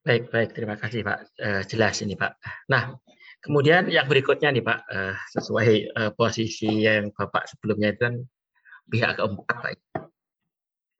baik 0.00 0.32
baik 0.32 0.50
terima 0.56 0.76
kasih 0.80 1.04
pak 1.04 1.18
eh, 1.38 1.62
jelas 1.68 2.00
ini 2.04 2.16
pak 2.16 2.36
nah 2.68 2.96
Kemudian 3.40 3.88
yang 3.88 4.04
berikutnya 4.04 4.52
nih 4.52 4.60
Pak, 4.60 4.80
uh, 4.92 5.16
sesuai 5.32 5.96
uh, 5.96 6.12
posisi 6.12 6.84
yang 6.84 7.08
Bapak 7.08 7.48
sebelumnya 7.48 7.96
itu 7.96 8.00
kan 8.04 8.14
pihak 8.92 9.16
keempat 9.16 9.56
Pak. 9.64 9.72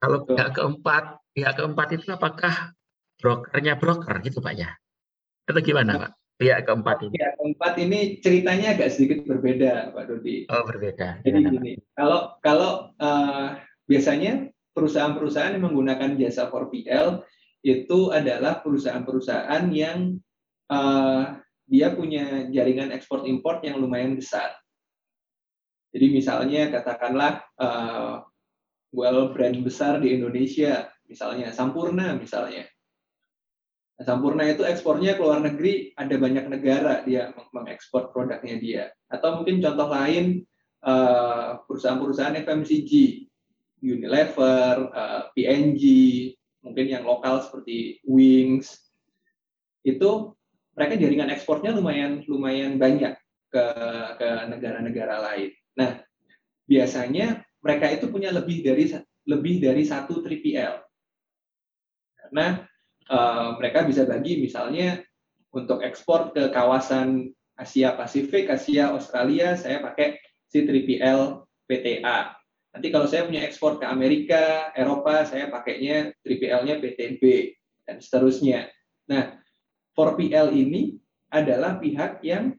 Kalau 0.00 0.24
pihak 0.24 0.50
keempat, 0.56 1.04
pihak 1.36 1.54
keempat 1.60 1.88
itu 2.00 2.08
apakah 2.08 2.72
brokernya 3.20 3.76
broker 3.76 4.24
gitu 4.24 4.40
Pak 4.40 4.56
ya? 4.56 4.72
Atau 5.44 5.60
gimana 5.60 6.00
Pak? 6.00 6.10
Pihak 6.40 6.64
keempat 6.64 6.96
ini. 7.04 7.16
Pihak 7.20 7.34
keempat 7.36 7.72
ini 7.76 8.00
ceritanya 8.24 8.66
agak 8.72 8.88
sedikit 8.96 9.28
berbeda 9.28 9.92
Pak 9.92 10.04
Dodi. 10.08 10.48
Oh 10.48 10.64
berbeda. 10.64 11.20
Jadi 11.20 11.38
gini, 11.44 11.72
kalau 11.92 12.40
kalau 12.40 12.96
uh, 12.96 13.60
biasanya 13.90 14.46
perusahaan-perusahaan 14.70 15.58
yang 15.58 15.66
menggunakan 15.66 16.14
jasa 16.14 16.46
4PL 16.46 17.26
itu 17.66 18.14
adalah 18.14 18.62
perusahaan-perusahaan 18.62 19.64
yang 19.74 20.14
uh, 20.70 21.34
dia 21.66 21.90
punya 21.92 22.46
jaringan 22.54 22.94
ekspor 22.94 23.26
impor 23.26 23.58
yang 23.66 23.82
lumayan 23.82 24.14
besar. 24.14 24.54
Jadi 25.90 26.06
misalnya 26.14 26.70
katakanlah 26.70 27.42
uh, 27.58 28.22
well 28.94 29.34
brand 29.34 29.58
besar 29.66 29.98
di 29.98 30.14
Indonesia, 30.14 30.86
misalnya 31.10 31.50
Sampurna 31.50 32.14
misalnya. 32.14 32.70
Nah, 33.98 34.04
Sampurna 34.06 34.46
itu 34.46 34.62
ekspornya 34.62 35.18
ke 35.18 35.22
luar 35.22 35.42
negeri, 35.42 35.92
ada 35.98 36.14
banyak 36.14 36.46
negara 36.46 37.02
dia 37.02 37.34
mengekspor 37.52 38.14
produknya 38.14 38.56
dia. 38.56 38.84
Atau 39.10 39.42
mungkin 39.42 39.58
contoh 39.60 39.90
lain 39.90 40.46
uh, 40.86 41.60
perusahaan-perusahaan 41.66 42.38
FMCG, 42.38 42.92
Unilever, 43.80 44.92
uh, 44.92 45.32
P&G, 45.32 45.82
mungkin 46.60 46.86
yang 46.86 47.04
lokal 47.08 47.40
seperti 47.44 48.00
Wings, 48.04 48.76
itu 49.84 50.36
mereka 50.76 51.00
jaringan 51.00 51.32
ekspornya 51.32 51.72
lumayan 51.72 52.20
lumayan 52.28 52.76
banyak 52.76 53.16
ke 53.50 53.64
ke 54.20 54.28
negara-negara 54.52 55.16
lain. 55.20 55.50
Nah, 55.76 56.00
biasanya 56.68 57.42
mereka 57.60 57.90
itu 57.90 58.08
punya 58.08 58.30
lebih 58.30 58.62
dari 58.62 58.88
lebih 59.28 59.60
dari 59.60 59.82
satu 59.84 60.22
3PL. 60.24 60.80
Karena 62.16 62.62
uh, 63.10 63.58
mereka 63.58 63.84
bisa 63.84 64.06
bagi 64.06 64.40
misalnya 64.40 65.02
untuk 65.50 65.82
ekspor 65.82 66.30
ke 66.30 66.48
kawasan 66.54 67.34
Asia 67.58 67.92
Pasifik, 67.92 68.48
Asia 68.48 68.94
Australia, 68.94 69.52
saya 69.58 69.84
pakai 69.84 70.16
si 70.48 70.64
3PL 70.64 71.44
PTA. 71.68 72.39
Nanti 72.70 72.88
kalau 72.94 73.06
saya 73.10 73.26
punya 73.26 73.42
ekspor 73.42 73.82
ke 73.82 73.86
Amerika, 73.86 74.70
Eropa, 74.78 75.26
saya 75.26 75.50
pakainya 75.50 76.14
3PL-nya 76.22 76.78
PTB, 76.78 77.22
dan 77.82 77.98
seterusnya. 77.98 78.70
Nah, 79.10 79.42
4PL 79.98 80.54
ini 80.54 80.94
adalah 81.30 81.82
pihak 81.82 82.22
yang 82.22 82.54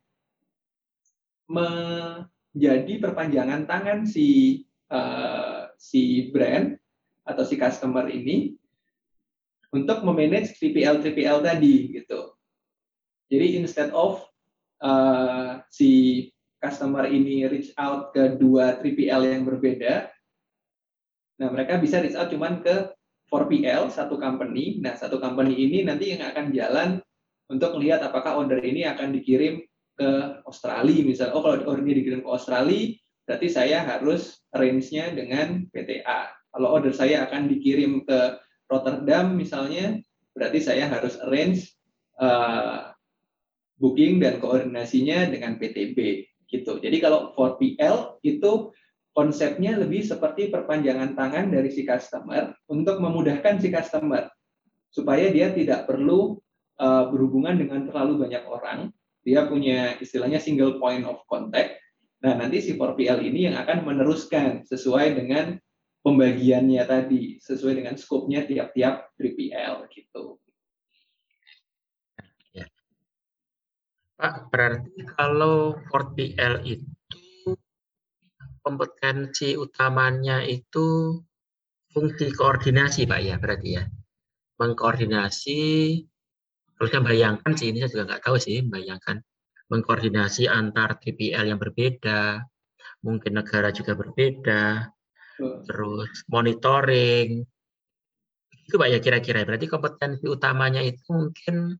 menjadi 1.47 2.93
perpanjangan 2.99 3.67
tangan 3.67 4.07
si 4.07 4.61
uh, 4.91 5.71
si 5.75 6.31
brand 6.31 6.75
atau 7.27 7.43
si 7.43 7.55
customer 7.59 8.07
ini 8.11 8.55
untuk 9.71 10.03
memanage 10.03 10.55
3PL 10.59 10.99
3PL 10.99 11.39
tadi 11.43 11.75
gitu. 11.95 12.35
Jadi 13.31 13.55
instead 13.59 13.95
of 13.95 14.19
uh, 14.83 15.63
si 15.71 16.27
customer 16.61 17.09
ini 17.09 17.49
reach 17.49 17.73
out 17.75 18.13
ke 18.13 18.37
dua 18.37 18.77
3PL 18.79 19.33
yang 19.33 19.43
berbeda, 19.43 20.13
nah 21.41 21.49
mereka 21.49 21.81
bisa 21.81 21.97
reach 21.99 22.13
out 22.13 22.29
cuman 22.29 22.61
ke 22.61 22.93
4PL 23.33 23.89
satu 23.89 24.21
company. 24.21 24.77
Nah 24.77 24.93
satu 24.93 25.17
company 25.17 25.57
ini 25.57 25.81
nanti 25.81 26.13
yang 26.13 26.21
akan 26.29 26.53
jalan 26.53 26.89
untuk 27.49 27.75
melihat 27.79 28.05
apakah 28.05 28.37
order 28.37 28.61
ini 28.61 28.85
akan 28.85 29.15
dikirim 29.15 29.65
ke 29.97 30.09
Australia 30.45 31.01
misalnya. 31.01 31.33
Oh 31.33 31.41
kalau 31.41 31.79
ini 31.81 31.97
dikirim 31.97 32.21
ke 32.21 32.29
Australia, 32.29 32.93
berarti 33.25 33.47
saya 33.49 33.81
harus 33.81 34.43
arrange-nya 34.53 35.15
dengan 35.17 35.65
PTA. 35.71 36.29
Kalau 36.51 36.67
order 36.75 36.91
saya 36.91 37.25
akan 37.25 37.47
dikirim 37.47 38.03
ke 38.03 38.37
Rotterdam 38.67 39.35
misalnya, 39.35 39.99
berarti 40.35 40.59
saya 40.59 40.91
harus 40.91 41.15
arrange 41.23 41.71
uh, 42.19 42.91
booking 43.79 44.19
dan 44.19 44.37
koordinasinya 44.43 45.31
dengan 45.31 45.55
PTB 45.55 46.27
gitu. 46.51 46.77
Jadi 46.77 46.99
kalau 46.99 47.31
4PL 47.33 48.21
itu 48.21 48.75
konsepnya 49.15 49.75
lebih 49.79 50.03
seperti 50.03 50.51
perpanjangan 50.51 51.15
tangan 51.15 51.51
dari 51.51 51.71
si 51.71 51.83
customer 51.87 52.55
untuk 52.67 52.99
memudahkan 52.99 53.59
si 53.59 53.71
customer 53.71 54.27
supaya 54.91 55.31
dia 55.31 55.51
tidak 55.55 55.87
perlu 55.87 56.39
uh, 56.79 57.07
berhubungan 57.07 57.55
dengan 57.55 57.87
terlalu 57.87 58.27
banyak 58.27 58.43
orang. 58.43 58.91
Dia 59.23 59.47
punya 59.47 59.95
istilahnya 60.01 60.41
single 60.41 60.81
point 60.81 61.07
of 61.07 61.23
contact. 61.29 61.79
Nah, 62.21 62.37
nanti 62.37 62.61
si 62.61 62.77
4PL 62.77 63.21
ini 63.25 63.49
yang 63.49 63.57
akan 63.57 63.85
meneruskan 63.85 64.65
sesuai 64.65 65.17
dengan 65.17 65.57
pembagiannya 66.01 66.83
tadi, 66.85 67.37
sesuai 67.41 67.81
dengan 67.81 67.95
skopnya 67.97 68.45
tiap-tiap 68.45 69.13
3PL 69.17 69.89
gitu. 69.93 70.41
Pak, 74.21 74.53
berarti 74.53 75.01
kalau 75.17 75.73
4PL 75.89 76.61
itu 76.69 77.57
kompetensi 78.61 79.57
utamanya 79.57 80.45
itu 80.45 81.17
fungsi 81.89 82.29
koordinasi, 82.29 83.09
Pak 83.09 83.17
ya, 83.25 83.41
berarti 83.41 83.81
ya. 83.81 83.83
Mengkoordinasi, 84.61 85.61
terusnya 86.77 87.01
bayangkan 87.01 87.57
sih, 87.57 87.73
ini 87.73 87.81
saya 87.81 87.97
juga 87.97 88.03
nggak 88.13 88.21
tahu 88.21 88.37
sih, 88.37 88.61
bayangkan. 88.61 89.25
Mengkoordinasi 89.73 90.45
antar 90.45 91.01
TPL 91.01 91.49
yang 91.49 91.57
berbeda, 91.57 92.45
mungkin 93.01 93.41
negara 93.41 93.73
juga 93.73 93.97
berbeda, 93.97 94.85
terus 95.65 96.13
monitoring, 96.29 97.41
itu 98.53 98.75
Pak 98.77 98.85
ya 98.93 99.01
kira-kira. 99.01 99.49
Berarti 99.49 99.65
kompetensi 99.65 100.29
utamanya 100.29 100.85
itu 100.85 101.01
mungkin 101.09 101.73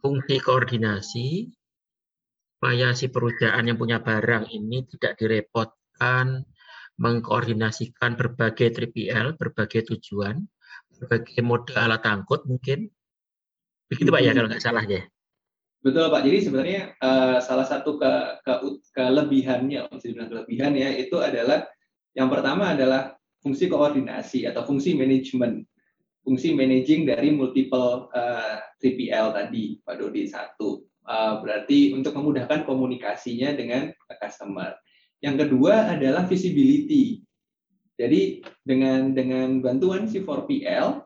fungsi 0.00 0.40
koordinasi, 0.40 1.57
supaya 2.58 2.90
si 2.90 3.06
perusahaan 3.06 3.62
yang 3.62 3.78
punya 3.78 4.02
barang 4.02 4.50
ini 4.50 4.82
tidak 4.90 5.14
direpotkan 5.14 6.42
mengkoordinasikan 6.98 8.18
berbagai 8.18 8.74
3PL, 8.74 9.38
berbagai 9.38 9.94
tujuan, 9.94 10.42
berbagai 10.90 11.38
mode 11.46 11.70
alat 11.78 12.02
angkut 12.02 12.42
mungkin. 12.50 12.90
Begitu 13.86 14.10
Pak 14.10 14.22
ya 14.26 14.34
kalau 14.34 14.50
nggak 14.50 14.58
salah 14.58 14.82
ya. 14.82 15.06
Betul 15.78 16.10
Pak. 16.10 16.26
Jadi 16.26 16.38
sebenarnya 16.50 16.80
uh, 16.98 17.38
salah 17.38 17.62
satu 17.62 17.94
ke, 18.02 18.12
ke 18.42 18.54
kelebihannya, 18.90 19.86
kelebihan 20.02 20.74
ya, 20.74 20.90
itu 20.98 21.14
adalah 21.22 21.62
yang 22.18 22.26
pertama 22.26 22.74
adalah 22.74 23.14
fungsi 23.38 23.70
koordinasi 23.70 24.50
atau 24.50 24.66
fungsi 24.66 24.98
manajemen, 24.98 25.62
fungsi 26.26 26.58
managing 26.58 27.06
dari 27.06 27.30
multiple 27.30 28.10
uh, 28.10 28.58
eh, 28.82 28.82
3PL 28.82 29.30
tadi, 29.30 29.78
Pak 29.78 29.94
Dodi 30.02 30.26
satu. 30.26 30.82
Eh, 31.08 31.34
berarti 31.40 31.96
untuk 31.96 32.12
memudahkan 32.12 32.68
komunikasinya 32.68 33.56
dengan 33.56 33.88
customer. 34.20 34.76
Yang 35.24 35.48
kedua 35.48 35.96
adalah 35.96 36.28
visibility. 36.28 37.24
Jadi 37.96 38.44
dengan 38.60 39.16
dengan 39.16 39.64
bantuan 39.64 40.04
si 40.04 40.20
4PL, 40.20 41.00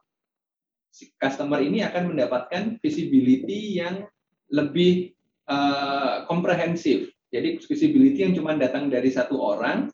si 0.91 1.15
customer 1.15 1.63
ini 1.63 1.87
akan 1.87 2.13
mendapatkan 2.13 2.83
visibility 2.83 3.79
yang 3.79 4.03
lebih 4.51 5.15
uh, 5.47 6.27
komprehensif. 6.27 7.09
Jadi 7.31 7.63
visibility 7.63 8.27
yang 8.27 8.35
cuma 8.35 8.59
datang 8.59 8.91
dari 8.91 9.09
satu 9.09 9.39
orang 9.39 9.89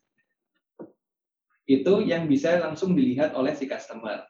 itu 1.69 2.01
yang 2.03 2.27
bisa 2.27 2.57
langsung 2.59 2.97
dilihat 2.97 3.37
oleh 3.37 3.53
si 3.53 3.69
customer. 3.69 4.25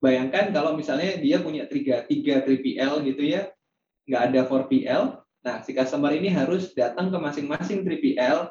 Bayangkan 0.00 0.50
kalau 0.56 0.72
misalnya 0.74 1.20
dia 1.20 1.38
punya 1.38 1.68
tiga, 1.68 2.02
tiga 2.08 2.42
3PL 2.42 3.04
gitu 3.06 3.22
ya, 3.22 3.54
nggak 4.04 4.22
ada 4.30 4.40
4PL, 4.48 5.02
nah 5.44 5.56
si 5.64 5.72
customer 5.72 6.12
ini 6.12 6.28
harus 6.28 6.72
datang 6.76 7.08
ke 7.08 7.18
masing-masing 7.20 7.84
3PL, 7.84 8.48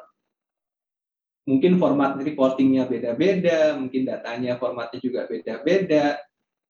mungkin 1.44 1.76
format 1.76 2.16
reportingnya 2.18 2.88
beda-beda, 2.88 3.76
mungkin 3.76 4.08
datanya 4.08 4.56
formatnya 4.56 4.98
juga 4.98 5.28
beda-beda, 5.28 6.18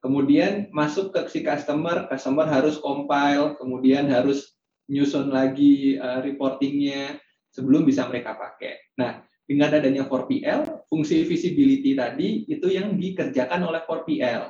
kemudian 0.04 0.68
masuk 0.74 1.14
ke 1.14 1.20
si 1.30 1.40
customer, 1.40 2.10
customer 2.10 2.44
harus 2.44 2.76
compile, 2.82 3.56
kemudian 3.56 4.10
harus 4.10 4.52
nyusun 4.90 5.32
lagi 5.32 5.96
uh, 5.96 6.20
reportingnya 6.20 7.16
sebelum 7.48 7.88
bisa 7.88 8.04
mereka 8.10 8.36
pakai. 8.36 8.76
Nah, 9.00 9.24
dengan 9.48 9.72
adanya 9.72 10.04
4PL, 10.04 10.88
fungsi 10.90 11.24
visibility 11.24 11.96
tadi 11.96 12.44
itu 12.50 12.66
yang 12.68 12.98
dikerjakan 13.00 13.64
oleh 13.64 13.80
4PL. 13.86 14.42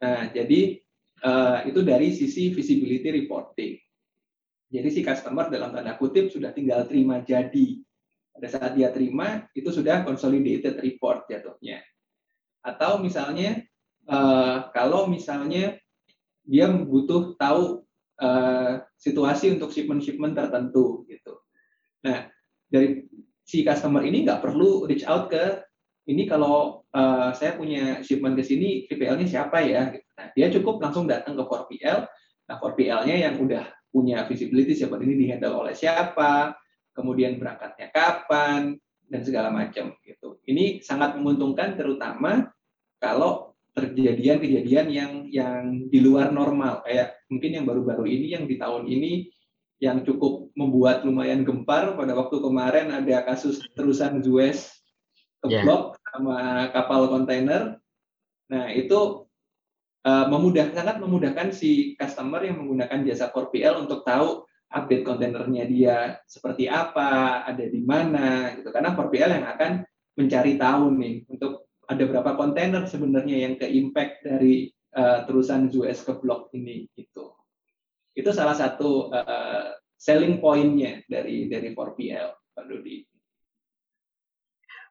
Nah, 0.00 0.20
jadi 0.32 0.80
Uh, 1.20 1.60
itu 1.68 1.84
dari 1.84 2.16
sisi 2.16 2.48
visibility 2.48 3.12
reporting. 3.12 3.76
Jadi 4.72 4.88
si 4.88 5.00
customer 5.04 5.52
dalam 5.52 5.68
tanda 5.68 6.00
kutip 6.00 6.32
sudah 6.32 6.56
tinggal 6.56 6.88
terima 6.88 7.20
jadi. 7.20 7.76
Pada 8.32 8.48
saat 8.48 8.72
dia 8.72 8.88
terima, 8.88 9.44
itu 9.52 9.68
sudah 9.68 10.00
consolidated 10.06 10.80
report 10.80 11.28
jatuhnya. 11.28 11.84
Atau 12.64 13.04
misalnya, 13.04 13.60
uh, 14.08 14.72
kalau 14.72 15.12
misalnya 15.12 15.76
dia 16.46 16.72
butuh 16.72 17.36
tahu 17.36 17.84
uh, 18.16 18.80
situasi 18.96 19.60
untuk 19.60 19.76
shipment-shipment 19.76 20.32
tertentu 20.32 21.04
gitu. 21.04 21.36
Nah, 22.00 22.32
dari 22.72 23.04
si 23.44 23.60
customer 23.60 24.00
ini 24.08 24.24
nggak 24.24 24.40
perlu 24.40 24.88
reach 24.88 25.04
out 25.04 25.28
ke 25.28 25.60
ini 26.08 26.24
kalau 26.26 26.82
saya 27.38 27.54
punya 27.54 28.02
shipment 28.02 28.34
ke 28.34 28.42
sini, 28.42 28.82
VPL-nya 28.90 29.30
siapa 29.30 29.62
ya? 29.62 29.94
Dia 30.34 30.48
cukup 30.52 30.82
langsung 30.82 31.06
datang 31.06 31.34
ke 31.36 31.42
4PL. 31.42 31.98
Nah, 32.50 32.54
4PL-nya 32.58 33.16
yang 33.30 33.34
udah 33.38 33.64
punya 33.90 34.22
visibility 34.26 34.74
siapa 34.74 34.98
ini 35.02 35.18
dihandle 35.18 35.66
oleh 35.66 35.74
siapa, 35.74 36.54
kemudian 36.94 37.38
berangkatnya 37.38 37.90
kapan, 37.90 38.78
dan 39.10 39.20
segala 39.26 39.50
macam 39.50 39.90
gitu. 40.06 40.38
Ini 40.46 40.80
sangat 40.80 41.18
menguntungkan 41.18 41.74
terutama 41.74 42.46
kalau 43.02 43.50
terjadian-kejadian 43.74 44.86
yang 44.90 45.12
yang 45.30 45.62
di 45.90 45.98
luar 46.02 46.34
normal 46.34 46.82
kayak 46.82 47.22
mungkin 47.30 47.50
yang 47.54 47.64
baru-baru 47.66 48.06
ini 48.06 48.26
yang 48.34 48.44
di 48.46 48.58
tahun 48.58 48.86
ini 48.86 49.30
yang 49.80 50.02
cukup 50.02 50.50
membuat 50.58 51.06
lumayan 51.06 51.46
gempar 51.46 51.94
pada 51.94 52.12
waktu 52.14 52.36
kemarin 52.42 52.90
ada 52.90 53.24
kasus 53.26 53.62
terusan 53.72 54.20
Suez 54.20 54.70
keblok 55.40 55.96
yeah. 55.96 56.10
sama 56.12 56.36
kapal 56.74 57.08
kontainer. 57.08 57.80
Nah, 58.50 58.68
itu 58.74 59.29
uh, 60.06 60.26
memudah 60.28 60.72
sangat 60.72 60.96
memudahkan 61.00 61.52
si 61.52 61.94
customer 61.96 62.40
yang 62.44 62.60
menggunakan 62.60 63.04
jasa 63.04 63.28
4PL 63.32 63.84
untuk 63.84 64.04
tahu 64.04 64.44
update 64.70 65.02
kontainernya 65.02 65.64
dia 65.66 65.96
seperti 66.30 66.70
apa, 66.70 67.42
ada 67.42 67.64
di 67.66 67.82
mana 67.82 68.54
gitu. 68.54 68.70
Karena 68.70 68.94
4PL 68.94 69.30
yang 69.42 69.46
akan 69.50 69.72
mencari 70.14 70.54
tahu 70.54 70.84
nih 70.94 71.14
untuk 71.26 71.66
ada 71.90 72.04
berapa 72.06 72.38
kontainer 72.38 72.86
sebenarnya 72.86 73.36
yang 73.50 73.54
ke 73.58 73.66
impact 73.66 74.22
dari 74.22 74.70
uh, 74.94 75.26
terusan 75.26 75.66
Suez 75.66 75.98
ke 76.06 76.14
blok 76.22 76.54
ini 76.54 76.86
gitu. 76.94 77.34
Itu 78.14 78.30
salah 78.30 78.54
satu 78.54 79.10
uh, 79.10 79.74
selling 79.98 80.38
point-nya 80.38 81.02
dari 81.10 81.50
dari 81.50 81.74
4PL, 81.74 82.54
Pak 82.54 82.64
Dodi. 82.70 83.02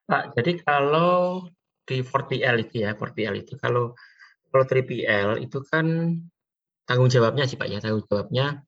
Pak, 0.10 0.36
jadi 0.36 0.52
kalau 0.60 1.46
di 1.88 2.04
4PL 2.04 2.56
itu 2.68 2.76
ya, 2.84 2.98
4PL 2.98 3.36
itu 3.48 3.54
kalau 3.62 3.96
kalau 4.50 4.66
3PL 4.66 5.30
itu 5.46 5.60
kan 5.66 5.86
tanggung 6.86 7.10
jawabnya 7.10 7.46
sih 7.46 7.58
Pak 7.58 7.70
ya, 7.70 7.78
tanggung 7.82 8.06
jawabnya 8.10 8.66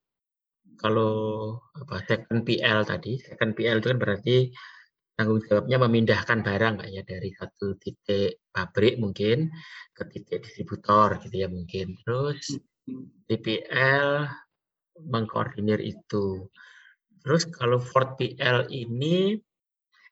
kalau 0.82 1.58
apa 1.78 2.02
second 2.10 2.42
PL 2.42 2.82
tadi, 2.86 3.22
second 3.22 3.54
PL 3.54 3.78
itu 3.82 3.88
kan 3.94 4.00
berarti 4.02 4.36
tanggung 5.14 5.42
jawabnya 5.46 5.78
memindahkan 5.86 6.42
barang 6.42 6.74
Pak 6.82 6.90
ya 6.90 7.02
dari 7.06 7.30
satu 7.38 7.78
titik 7.78 8.50
pabrik 8.50 8.98
mungkin 8.98 9.54
ke 9.94 10.04
titik 10.10 10.42
distributor 10.46 11.22
gitu 11.22 11.36
ya 11.38 11.48
mungkin. 11.50 11.98
Terus 12.02 12.58
TPL 13.30 14.26
mengkoordinir 15.06 15.78
itu. 15.82 16.50
Terus 17.22 17.46
kalau 17.54 17.78
Ford 17.78 18.18
PL 18.18 18.66
ini 18.74 19.38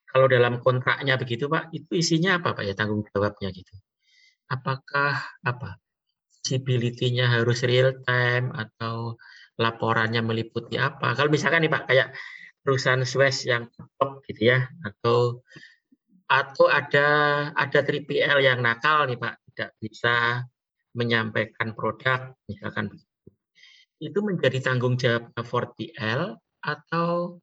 kalau 0.10 0.26
dalam 0.26 0.58
kontraknya 0.62 1.18
begitu 1.18 1.46
Pak, 1.50 1.70
itu 1.74 1.90
isinya 1.98 2.42
apa 2.42 2.58
Pak 2.58 2.66
ya 2.66 2.74
tanggung 2.74 3.06
jawabnya 3.10 3.50
gitu? 3.54 3.74
Apakah 4.50 5.14
apa 5.46 5.78
visibility-nya 6.42 7.30
harus 7.30 7.62
real 7.62 8.02
time 8.02 8.50
atau 8.50 9.14
laporannya 9.62 10.26
meliputi 10.26 10.82
apa? 10.82 11.14
Kalau 11.14 11.30
misalkan 11.30 11.62
nih 11.62 11.72
Pak 11.72 11.84
kayak 11.86 12.10
perusahaan 12.66 13.06
Suez 13.06 13.46
yang 13.46 13.70
top 13.98 14.26
gitu 14.26 14.50
ya 14.50 14.66
atau 14.82 15.46
atau 16.30 16.66
ada 16.70 17.08
ada 17.54 17.80
3PL 17.82 18.42
yang 18.42 18.60
nakal 18.62 19.10
nih 19.10 19.18
Pak 19.18 19.34
tidak 19.50 19.70
bisa 19.82 20.46
menyampaikan 20.94 21.74
produk 21.74 22.34
misalkan 22.50 22.90
itu 24.00 24.20
menjadi 24.24 24.64
tanggung 24.64 24.96
jawab 24.96 25.30
4PL 25.36 26.40
atau 26.64 27.42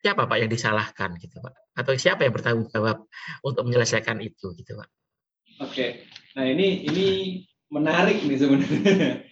siapa 0.00 0.28
Pak 0.28 0.38
yang 0.38 0.50
disalahkan 0.52 1.16
gitu 1.18 1.40
Pak? 1.42 1.54
Atau 1.74 1.98
siapa 1.98 2.22
yang 2.22 2.32
bertanggung 2.36 2.70
jawab 2.70 3.08
untuk 3.42 3.66
menyelesaikan 3.66 4.22
itu 4.22 4.54
gitu 4.54 4.78
Pak 4.78 4.88
Oke 5.60 6.06
nah 6.34 6.42
ini 6.42 6.82
ini 6.90 7.06
menarik 7.70 8.26
nih 8.26 8.38
sebenarnya 8.42 9.22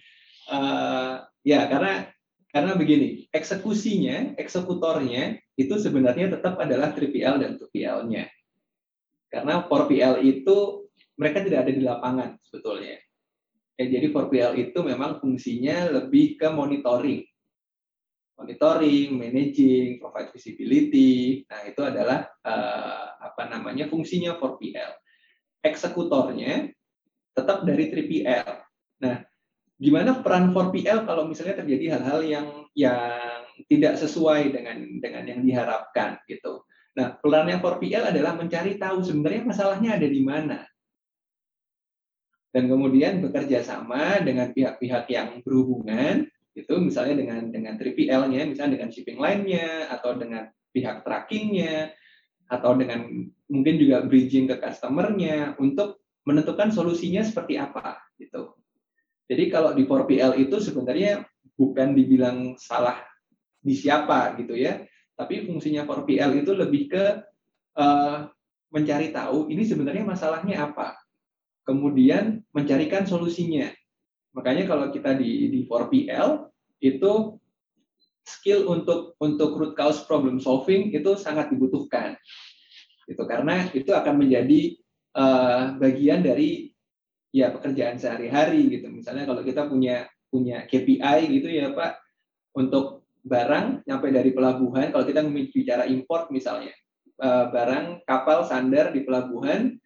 uh, 0.47 1.19
ya 1.51 1.67
karena 1.67 2.13
karena 2.53 2.77
begini, 2.77 3.25
eksekusinya, 3.33 4.37
eksekutornya 4.37 5.41
itu 5.57 5.73
sebenarnya 5.73 6.37
tetap 6.37 6.61
adalah 6.61 6.93
3PL 6.93 7.41
dan 7.41 7.57
2PL-nya. 7.57 8.29
Karena 9.25 9.65
4PL 9.65 10.21
itu 10.21 10.85
mereka 11.17 11.41
tidak 11.41 11.65
ada 11.65 11.71
di 11.73 11.81
lapangan 11.81 12.37
sebetulnya. 12.45 13.01
Ya, 13.73 13.89
jadi 13.89 14.05
4PL 14.13 14.53
itu 14.69 14.79
memang 14.85 15.17
fungsinya 15.17 15.97
lebih 15.97 16.37
ke 16.37 16.45
monitoring. 16.53 17.25
Monitoring, 18.37 19.17
managing, 19.17 19.97
provide 19.97 20.29
visibility. 20.29 21.41
Nah, 21.49 21.65
itu 21.65 21.81
adalah 21.81 22.29
uh, 22.45 23.17
apa 23.17 23.49
namanya 23.49 23.89
fungsinya 23.89 24.37
4PL. 24.37 24.93
Eksekutornya 25.63 26.69
tetap 27.33 27.63
dari 27.63 27.89
3PL. 27.89 28.47
Nah, 29.01 29.15
gimana 29.79 30.21
peran 30.21 30.53
4PL 30.53 31.07
kalau 31.07 31.25
misalnya 31.25 31.63
terjadi 31.63 31.97
hal-hal 31.97 32.19
yang 32.23 32.47
yang 32.77 33.43
tidak 33.69 33.97
sesuai 33.97 34.53
dengan 34.53 34.77
dengan 35.01 35.23
yang 35.25 35.41
diharapkan 35.41 36.21
gitu. 36.29 36.67
Nah, 36.93 37.17
perannya 37.17 37.57
4PL 37.57 38.13
adalah 38.13 38.37
mencari 38.37 38.77
tahu 38.77 39.01
sebenarnya 39.01 39.41
masalahnya 39.49 39.97
ada 39.97 40.05
di 40.05 40.21
mana. 40.21 40.61
Dan 42.53 42.69
kemudian 42.69 43.17
bekerja 43.25 43.65
sama 43.65 44.21
dengan 44.21 44.53
pihak-pihak 44.53 45.09
yang 45.09 45.41
berhubungan, 45.41 46.29
itu 46.53 46.73
misalnya 46.77 47.17
dengan 47.17 47.49
dengan 47.49 47.73
3PL-nya, 47.81 48.45
misalnya 48.45 48.77
dengan 48.77 48.89
shipping 48.93 49.17
line-nya, 49.17 49.89
atau 49.89 50.13
dengan 50.13 50.53
pihak 50.69 51.01
tracking-nya, 51.01 51.89
atau 52.53 52.77
dengan 52.77 53.09
mungkin 53.49 53.75
juga 53.81 54.05
bridging 54.05 54.45
ke 54.45 54.61
customer-nya, 54.61 55.57
untuk 55.57 56.05
menentukan 56.29 56.69
solusinya 56.69 57.25
seperti 57.25 57.57
apa. 57.57 57.97
gitu. 58.21 58.53
Jadi 59.25 59.49
kalau 59.49 59.73
di 59.73 59.89
4PL 59.89 60.37
itu 60.37 60.61
sebenarnya 60.61 61.25
bukan 61.57 61.97
dibilang 61.97 62.53
salah 62.61 63.01
di 63.57 63.73
siapa 63.73 64.37
gitu 64.37 64.53
ya, 64.53 64.85
tapi 65.17 65.49
fungsinya 65.49 65.87
4PL 65.87 66.31
itu 66.37 66.51
lebih 66.53 66.83
ke 66.93 67.05
uh, 67.79 68.29
mencari 68.73 69.09
tahu 69.09 69.49
ini 69.49 69.65
sebenarnya 69.65 70.05
masalahnya 70.05 70.69
apa, 70.69 70.97
kemudian 71.65 72.45
mencarikan 72.53 73.05
solusinya. 73.09 73.69
Makanya 74.33 74.65
kalau 74.69 74.89
kita 74.89 75.13
di 75.17 75.49
di 75.49 75.59
4PL 75.65 76.49
itu 76.83 77.37
skill 78.23 78.71
untuk 78.71 79.19
untuk 79.19 79.55
root 79.59 79.73
cause 79.75 80.03
problem 80.07 80.39
solving 80.39 80.91
itu 80.95 81.15
sangat 81.19 81.51
dibutuhkan, 81.51 82.15
itu 83.07 83.23
karena 83.27 83.67
itu 83.71 83.91
akan 83.91 84.15
menjadi 84.23 84.79
uh, 85.15 85.75
bagian 85.79 86.23
dari 86.23 86.71
ya 87.33 87.51
pekerjaan 87.51 87.99
sehari-hari 87.99 88.69
gitu. 88.71 88.87
Misalnya 88.87 89.27
kalau 89.27 89.41
kita 89.43 89.67
punya 89.67 90.07
punya 90.33 90.65
KPI 90.65 91.29
gitu 91.29 91.47
ya 91.53 91.69
Pak 91.77 92.01
untuk 92.57 93.05
barang 93.21 93.85
nyampe 93.85 94.09
dari 94.09 94.33
pelabuhan 94.33 94.89
kalau 94.89 95.05
kita 95.05 95.21
bicara 95.29 95.85
import 95.85 96.33
misalnya 96.33 96.73
eh, 97.21 97.45
barang 97.53 98.01
kapal 98.09 98.43
sandar 98.43 98.89
di 98.89 99.05
pelabuhan 99.05 99.77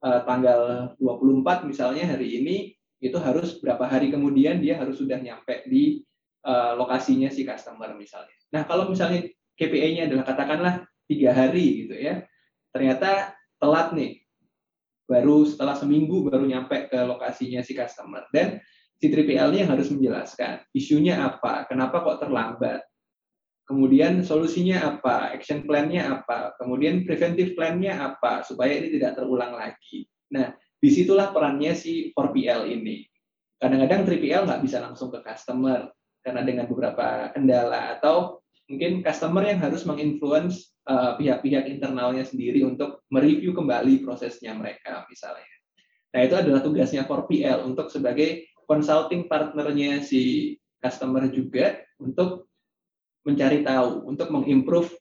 eh, 0.00 0.20
tanggal 0.24 0.92
24 0.96 1.68
misalnya 1.68 2.08
hari 2.08 2.40
ini 2.40 2.56
itu 3.04 3.20
harus 3.20 3.60
berapa 3.60 3.84
hari 3.84 4.08
kemudian 4.08 4.58
dia 4.64 4.80
harus 4.80 4.96
sudah 4.96 5.20
nyampe 5.20 5.68
di 5.68 6.00
eh, 6.44 6.72
lokasinya 6.76 7.32
si 7.32 7.42
customer 7.48 7.96
misalnya. 7.96 8.36
Nah 8.52 8.62
kalau 8.68 8.88
misalnya 8.92 9.24
KPI-nya 9.54 10.10
adalah 10.10 10.24
katakanlah 10.28 10.74
tiga 11.08 11.30
hari 11.32 11.86
gitu 11.86 11.94
ya, 11.96 12.24
ternyata 12.74 13.34
telat 13.60 13.96
nih 13.96 14.24
baru 15.04 15.44
setelah 15.44 15.76
seminggu 15.76 16.24
baru 16.26 16.48
nyampe 16.48 16.88
ke 16.88 16.98
lokasinya 17.04 17.60
si 17.60 17.76
customer 17.76 18.24
dan 18.32 18.60
si 18.98 19.12
3PL-nya 19.12 19.68
harus 19.68 19.92
menjelaskan 19.92 20.64
isunya 20.72 21.20
apa, 21.20 21.68
kenapa 21.68 22.00
kok 22.00 22.24
terlambat, 22.24 22.80
kemudian 23.68 24.24
solusinya 24.24 24.96
apa, 24.96 25.34
action 25.36 25.64
plan-nya 25.68 26.08
apa, 26.08 26.56
kemudian 26.56 27.04
preventive 27.04 27.52
plan-nya 27.52 28.00
apa 28.00 28.44
supaya 28.44 28.80
ini 28.80 28.96
tidak 28.96 29.20
terulang 29.20 29.56
lagi. 29.56 30.08
Nah, 30.32 30.56
di 30.80 30.88
situlah 30.92 31.32
perannya 31.32 31.72
si 31.72 32.12
4PL 32.12 32.68
ini. 32.68 33.04
Kadang-kadang 33.56 34.04
3PL 34.04 34.44
nggak 34.44 34.62
bisa 34.66 34.84
langsung 34.84 35.08
ke 35.08 35.24
customer 35.24 35.88
karena 36.24 36.40
dengan 36.40 36.64
beberapa 36.64 37.30
kendala 37.36 38.00
atau 38.00 38.40
mungkin 38.66 39.04
customer 39.04 39.44
yang 39.44 39.60
harus 39.60 39.84
menginfluence 39.84 40.74
Eh, 40.84 41.12
pihak-pihak 41.16 41.64
uh, 41.64 41.70
internalnya 41.72 42.28
sendiri 42.28 42.60
untuk 42.60 43.08
mereview 43.08 43.56
kembali 43.56 44.04
prosesnya 44.04 44.52
mereka 44.52 45.08
misalnya. 45.08 45.48
Nah 46.12 46.20
itu 46.28 46.36
adalah 46.36 46.60
tugasnya 46.60 47.08
4PL 47.08 47.64
untuk 47.64 47.88
sebagai 47.88 48.52
consulting 48.68 49.24
partnernya 49.24 50.04
si 50.04 50.52
customer 50.84 51.24
juga 51.32 51.80
untuk 51.96 52.52
mencari 53.24 53.64
tahu, 53.64 54.04
untuk 54.04 54.28
mengimprove 54.28 54.92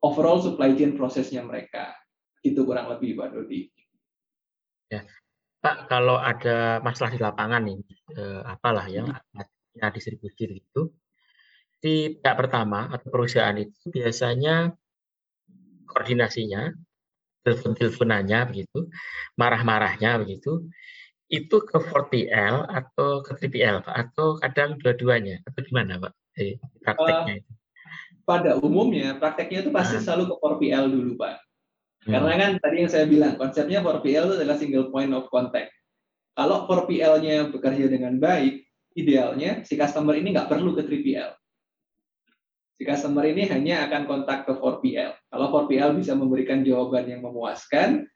overall 0.00 0.40
supply 0.40 0.72
chain 0.72 0.96
prosesnya 0.96 1.44
mereka. 1.44 1.92
Itu 2.40 2.64
kurang 2.64 2.88
lebih 2.88 3.20
Pak 3.20 3.28
Dodi. 3.28 3.68
Ya. 4.88 5.04
Pak, 5.60 5.84
kalau 5.92 6.16
ada 6.16 6.80
masalah 6.80 7.12
di 7.12 7.20
lapangan 7.20 7.60
nih, 7.60 7.80
eh, 8.16 8.40
apalah 8.40 8.88
yang 8.88 9.12
hmm. 9.78 9.92
distribusi 9.94 10.62
itu, 10.62 10.82
di 11.84 12.16
pihak 12.16 12.36
pertama 12.40 12.88
atau 12.88 13.08
perusahaan 13.12 13.56
itu 13.60 13.92
biasanya 13.92 14.72
koordinasinya, 15.84 16.72
telepon-teleponannya 17.44 18.40
begitu, 18.48 18.88
marah-marahnya 19.36 20.16
begitu, 20.24 20.64
itu 21.28 21.56
ke 21.64 21.76
4PL 21.76 22.68
atau 22.68 23.20
ke 23.20 23.36
3PL 23.36 23.84
Pak? 23.84 23.94
Atau 23.94 24.40
kadang 24.40 24.80
dua-duanya? 24.80 25.44
Atau 25.44 25.60
gimana 25.64 26.00
Pak? 26.00 26.12
Di 26.36 26.56
prakteknya 26.80 27.44
itu? 27.44 27.52
Pada 28.24 28.56
umumnya 28.56 29.20
prakteknya 29.20 29.68
itu 29.68 29.70
pasti 29.70 30.00
nah. 30.00 30.02
selalu 30.02 30.32
ke 30.32 30.34
4PL 30.40 30.84
dulu 30.88 31.12
Pak. 31.20 31.34
Hmm. 32.04 32.12
Karena 32.16 32.32
kan 32.40 32.50
tadi 32.60 32.76
yang 32.84 32.90
saya 32.90 33.04
bilang 33.08 33.36
konsepnya 33.36 33.84
4PL 33.84 34.24
itu 34.32 34.34
adalah 34.40 34.56
single 34.56 34.88
point 34.88 35.12
of 35.12 35.28
contact. 35.28 35.72
Kalau 36.34 36.66
4PL-nya 36.66 37.54
bekerja 37.54 37.86
dengan 37.86 38.18
baik, 38.18 38.63
idealnya 38.94 39.66
si 39.66 39.74
customer 39.74 40.14
ini 40.16 40.34
nggak 40.34 40.50
perlu 40.50 40.74
ke 40.74 40.86
3PL 40.86 41.34
si 42.74 42.82
customer 42.82 43.24
ini 43.30 43.46
hanya 43.48 43.86
akan 43.86 44.02
kontak 44.04 44.46
ke 44.46 44.52
4PL. 44.58 45.14
Kalau 45.30 45.46
4PL 45.50 45.94
bisa 45.94 46.12
memberikan 46.18 46.66
jawaban 46.66 47.06
yang 47.06 47.22
memuaskan, 47.22 48.06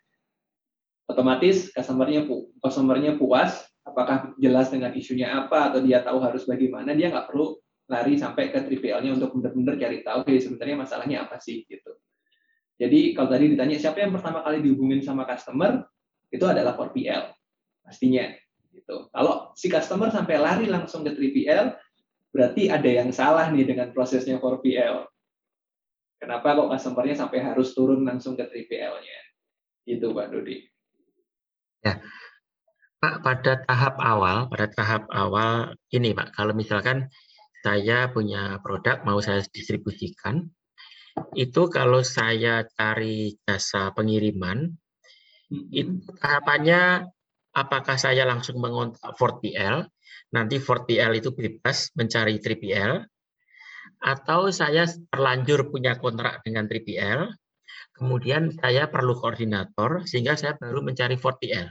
otomatis 1.08 1.70
customernya 1.72 2.26
pu 2.26 2.52
customernya 2.60 3.16
puas, 3.16 3.64
apakah 3.86 4.34
jelas 4.36 4.68
dengan 4.68 4.92
isunya 4.92 5.30
apa 5.32 5.72
atau 5.72 5.80
dia 5.80 6.02
tahu 6.02 6.18
harus 6.20 6.44
bagaimana, 6.44 6.92
dia 6.92 7.08
nggak 7.08 7.30
perlu 7.30 7.56
lari 7.88 8.20
sampai 8.20 8.52
ke 8.52 8.68
3PL-nya 8.68 9.16
untuk 9.16 9.32
benar-benar 9.32 9.80
cari 9.80 10.04
tahu, 10.04 10.28
okay, 10.28 10.36
sebenarnya 10.42 10.76
masalahnya 10.76 11.24
apa 11.24 11.40
sih 11.40 11.64
gitu. 11.64 11.96
Jadi 12.78 13.16
kalau 13.16 13.32
tadi 13.32 13.56
ditanya 13.56 13.80
siapa 13.80 14.04
yang 14.04 14.12
pertama 14.12 14.44
kali 14.44 14.60
dihubungin 14.60 15.00
sama 15.00 15.24
customer, 15.24 15.88
itu 16.28 16.44
adalah 16.44 16.76
4PL 16.76 17.32
pastinya. 17.80 18.28
Gitu. 18.78 18.96
Kalau 19.10 19.50
si 19.58 19.66
customer 19.66 20.14
sampai 20.14 20.38
lari 20.38 20.66
langsung 20.70 21.02
ke 21.02 21.10
3PL, 21.10 21.74
berarti 22.30 22.70
ada 22.70 22.86
yang 22.86 23.10
salah 23.10 23.50
nih 23.50 23.66
dengan 23.66 23.90
prosesnya 23.90 24.38
4PL. 24.38 25.02
Kenapa 26.18 26.54
kok 26.54 26.70
customer-nya 26.70 27.14
sampai 27.18 27.38
harus 27.42 27.74
turun 27.74 28.06
langsung 28.06 28.38
ke 28.38 28.46
3PL-nya? 28.46 29.18
Itu 29.86 30.14
Pak 30.14 30.26
Dodi. 30.30 30.62
Ya. 31.82 32.02
Pak, 32.98 33.22
pada 33.22 33.62
tahap 33.62 33.94
awal, 34.02 34.50
pada 34.50 34.66
tahap 34.74 35.06
awal 35.14 35.78
ini 35.94 36.10
Pak, 36.10 36.34
kalau 36.34 36.50
misalkan 36.50 37.06
saya 37.62 38.10
punya 38.10 38.58
produk 38.58 39.06
mau 39.06 39.22
saya 39.22 39.46
distribusikan, 39.54 40.50
itu 41.38 41.70
kalau 41.70 42.02
saya 42.02 42.66
cari 42.74 43.38
jasa 43.46 43.94
pengiriman, 43.94 44.74
itu 45.70 46.02
tahapannya 46.18 47.06
apakah 47.54 47.96
saya 47.96 48.28
langsung 48.28 48.60
mengontak 48.60 49.14
4PL, 49.16 49.86
nanti 50.34 50.60
4PL 50.60 51.12
itu 51.18 51.32
bebas 51.32 51.92
mencari 51.96 52.36
3PL, 52.40 53.04
atau 53.98 54.52
saya 54.54 54.86
terlanjur 55.10 55.72
punya 55.72 55.98
kontrak 55.98 56.44
dengan 56.46 56.70
3PL, 56.70 57.32
kemudian 57.98 58.54
saya 58.54 58.86
perlu 58.86 59.18
koordinator, 59.18 60.06
sehingga 60.06 60.38
saya 60.38 60.54
baru 60.54 60.84
mencari 60.84 61.18
4PL. 61.18 61.68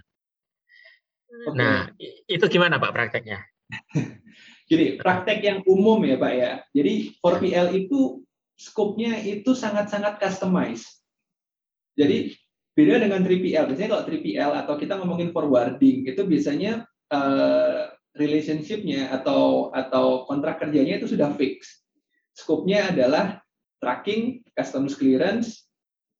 Okay. 1.27 1.55
Nah, 1.55 1.87
itu 2.27 2.45
gimana 2.51 2.81
Pak 2.81 2.91
prakteknya? 2.91 3.39
Jadi, 4.71 4.99
praktek 4.99 5.39
yang 5.39 5.59
umum 5.63 6.03
ya 6.03 6.19
Pak 6.19 6.33
ya. 6.35 6.51
Jadi, 6.75 7.15
4PL 7.23 7.67
itu 7.87 8.25
skopnya 8.59 9.15
itu 9.23 9.55
sangat-sangat 9.55 10.19
customized. 10.19 10.99
Jadi, 11.95 12.35
beda 12.77 13.01
dengan 13.01 13.25
3PL. 13.25 13.65
Biasanya 13.73 13.89
kalau 13.89 14.05
3PL 14.05 14.51
atau 14.53 14.73
kita 14.77 14.93
ngomongin 15.01 15.33
forwarding, 15.33 16.05
itu 16.05 16.21
biasanya 16.21 16.85
uh, 17.09 17.89
relationship-nya 18.13 19.09
atau 19.09 19.73
atau 19.73 20.29
kontrak 20.29 20.61
kerjanya 20.61 21.01
itu 21.01 21.09
sudah 21.09 21.33
fix. 21.33 21.81
Skopnya 22.37 22.93
adalah 22.93 23.41
tracking, 23.81 24.45
customs 24.53 24.93
clearance, 24.93 25.65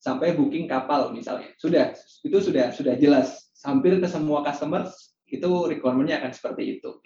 sampai 0.02 0.34
booking 0.34 0.65
kapal 0.65 1.13
misalnya. 1.13 1.54
Sudah, 1.62 1.93
itu 2.26 2.38
sudah 2.41 2.74
sudah 2.74 2.98
jelas. 2.98 3.54
Hampir 3.62 4.02
ke 4.02 4.10
semua 4.10 4.41
customer 4.41 4.89
itu 5.30 5.50
requirement-nya 5.70 6.26
akan 6.26 6.34
seperti 6.34 6.82
itu. 6.82 6.98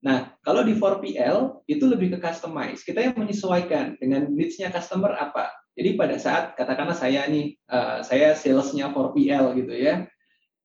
Nah, 0.00 0.32
kalau 0.40 0.64
di 0.64 0.72
4PL 0.72 1.68
itu 1.68 1.84
lebih 1.84 2.16
ke 2.16 2.18
customize. 2.24 2.80
Kita 2.80 3.04
yang 3.04 3.12
menyesuaikan 3.20 4.00
dengan 4.00 4.32
needs-nya 4.32 4.72
customer 4.72 5.12
apa. 5.12 5.52
Jadi 5.80 5.96
pada 5.96 6.20
saat 6.20 6.52
katakanlah 6.60 6.92
saya 6.92 7.24
nih, 7.24 7.56
uh, 7.72 8.04
saya 8.04 8.36
salesnya 8.36 8.92
4PL 8.92 9.56
gitu 9.56 9.72
ya, 9.72 10.04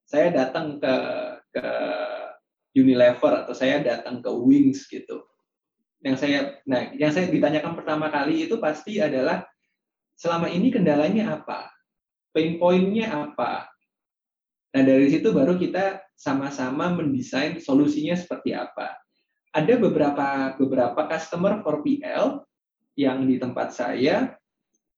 saya 0.04 0.28
datang 0.28 0.76
ke 0.76 0.94
ke 1.56 1.66
Unilever 2.76 3.48
atau 3.48 3.56
saya 3.56 3.80
datang 3.80 4.20
ke 4.20 4.28
Wings 4.28 4.84
gitu. 4.92 5.24
Yang 6.04 6.16
saya, 6.20 6.38
nah, 6.68 6.92
yang 6.92 7.08
saya 7.08 7.32
ditanyakan 7.32 7.72
pertama 7.72 8.12
kali 8.12 8.44
itu 8.44 8.60
pasti 8.60 9.00
adalah 9.00 9.48
selama 10.12 10.52
ini 10.52 10.68
kendalanya 10.68 11.40
apa, 11.40 11.72
pain 12.36 12.60
point-nya 12.60 13.08
apa. 13.08 13.72
Nah 14.76 14.82
dari 14.84 15.08
situ 15.08 15.32
baru 15.32 15.56
kita 15.56 16.04
sama-sama 16.12 16.92
mendesain 16.92 17.56
solusinya 17.56 18.12
seperti 18.12 18.52
apa 18.52 19.00
ada 19.56 19.74
beberapa 19.80 20.52
beberapa 20.60 21.00
customer 21.08 21.64
4PL 21.64 22.44
yang 23.00 23.24
di 23.24 23.40
tempat 23.40 23.72
saya 23.72 24.35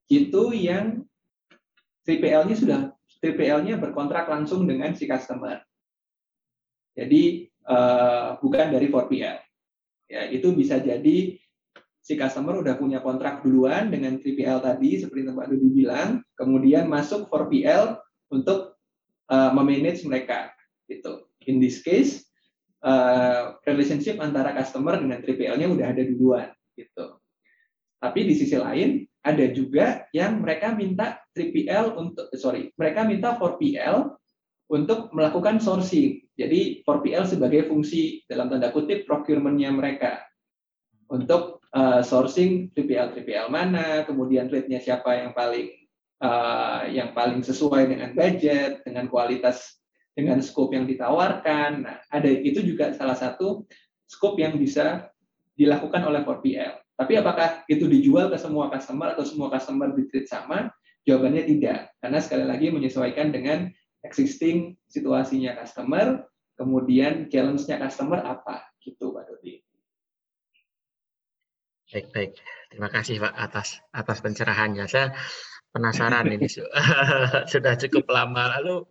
itu 0.09 0.57
yang 0.57 1.05
3PL-nya 2.09 2.57
sudah 2.57 2.79
3PL-nya 3.21 3.77
berkontrak 3.77 4.25
langsung 4.29 4.65
dengan 4.65 4.97
si 4.97 5.05
customer. 5.05 5.61
Jadi 6.97 7.47
uh, 7.69 8.41
bukan 8.41 8.73
dari 8.73 8.89
4PL. 8.89 9.39
Ya, 10.09 10.23
itu 10.33 10.57
bisa 10.57 10.81
jadi 10.81 11.37
si 12.01 12.17
customer 12.17 12.65
udah 12.65 12.81
punya 12.81 13.05
kontrak 13.05 13.45
duluan 13.45 13.93
dengan 13.93 14.17
3PL 14.17 14.65
tadi 14.65 14.97
seperti 14.97 15.29
Mbak 15.29 15.49
Dudi 15.53 15.69
bilang, 15.85 16.25
kemudian 16.41 16.89
masuk 16.89 17.29
4PL 17.29 18.01
untuk 18.33 18.81
uh, 19.29 19.53
memanage 19.53 20.09
mereka 20.09 20.57
gitu. 20.89 21.29
In 21.45 21.61
this 21.61 21.85
case 21.85 22.25
uh, 22.81 23.61
relationship 23.69 24.17
antara 24.25 24.57
customer 24.57 24.97
dengan 24.97 25.21
3PL-nya 25.21 25.69
udah 25.69 25.87
ada 25.93 26.03
duluan 26.09 26.49
gitu. 26.73 27.18
Tapi 27.99 28.21
di 28.31 28.35
sisi 28.39 28.55
lain 28.55 29.03
ada 29.27 29.45
juga 29.51 30.07
yang 30.15 30.41
mereka 30.41 30.73
minta 30.73 31.19
3PL 31.35 31.99
untuk 31.99 32.31
sorry, 32.39 32.71
mereka 32.79 33.03
minta 33.05 33.35
4PL 33.35 34.15
untuk 34.71 35.11
melakukan 35.13 35.59
sourcing. 35.59 36.23
Jadi 36.39 36.87
4PL 36.87 37.27
sebagai 37.27 37.67
fungsi 37.67 38.23
dalam 38.31 38.47
tanda 38.47 38.71
kutip 38.71 39.05
procurement-nya 39.05 39.75
mereka 39.75 40.23
untuk 41.11 41.65
uh, 41.75 42.05
sourcing 42.05 42.71
3PL 42.77 43.17
3PL 43.17 43.49
mana, 43.51 44.05
kemudian 44.05 44.47
rate-nya 44.47 44.79
siapa 44.79 45.19
yang 45.19 45.33
paling 45.33 45.73
uh, 46.23 46.87
yang 46.87 47.17
paling 47.17 47.41
sesuai 47.43 47.91
dengan 47.91 48.13
budget, 48.15 48.85
dengan 48.85 49.09
kualitas 49.09 49.81
dengan 50.13 50.43
scope 50.43 50.75
yang 50.75 50.87
ditawarkan. 50.87 51.71
Nah, 51.87 51.97
ada 52.11 52.29
itu 52.29 52.63
juga 52.63 52.91
salah 52.95 53.15
satu 53.15 53.65
scope 54.05 54.43
yang 54.43 54.59
bisa 54.59 55.11
dilakukan 55.55 56.03
oleh 56.07 56.23
4PL. 56.23 56.88
Tapi 56.99 57.15
apakah 57.15 57.63
itu 57.71 57.87
dijual 57.87 58.27
ke 58.27 58.35
semua 58.35 58.67
customer 58.75 59.15
atau 59.15 59.23
semua 59.23 59.55
customer 59.55 59.95
di 59.95 60.03
sama? 60.27 60.67
Jawabannya 61.07 61.47
tidak. 61.47 61.95
Karena 62.03 62.19
sekali 62.19 62.45
lagi 62.45 62.75
menyesuaikan 62.75 63.31
dengan 63.31 63.71
existing 64.03 64.75
situasinya 64.91 65.55
customer, 65.63 66.27
kemudian 66.59 67.31
challenge-nya 67.31 67.79
customer 67.79 68.19
apa 68.27 68.67
gitu 68.83 69.15
Pak 69.15 69.31
Dodi. 69.31 69.63
Baik, 71.89 72.07
baik. 72.11 72.33
Terima 72.75 72.91
kasih 72.91 73.23
Pak 73.23 73.33
atas 73.33 73.79
atas 73.95 74.19
pencerahannya. 74.19 74.85
Saya 74.91 75.15
penasaran 75.73 76.27
ini 76.33 76.51
sudah 77.53 77.75
cukup 77.77 78.11
lama 78.11 78.59
lalu 78.59 78.89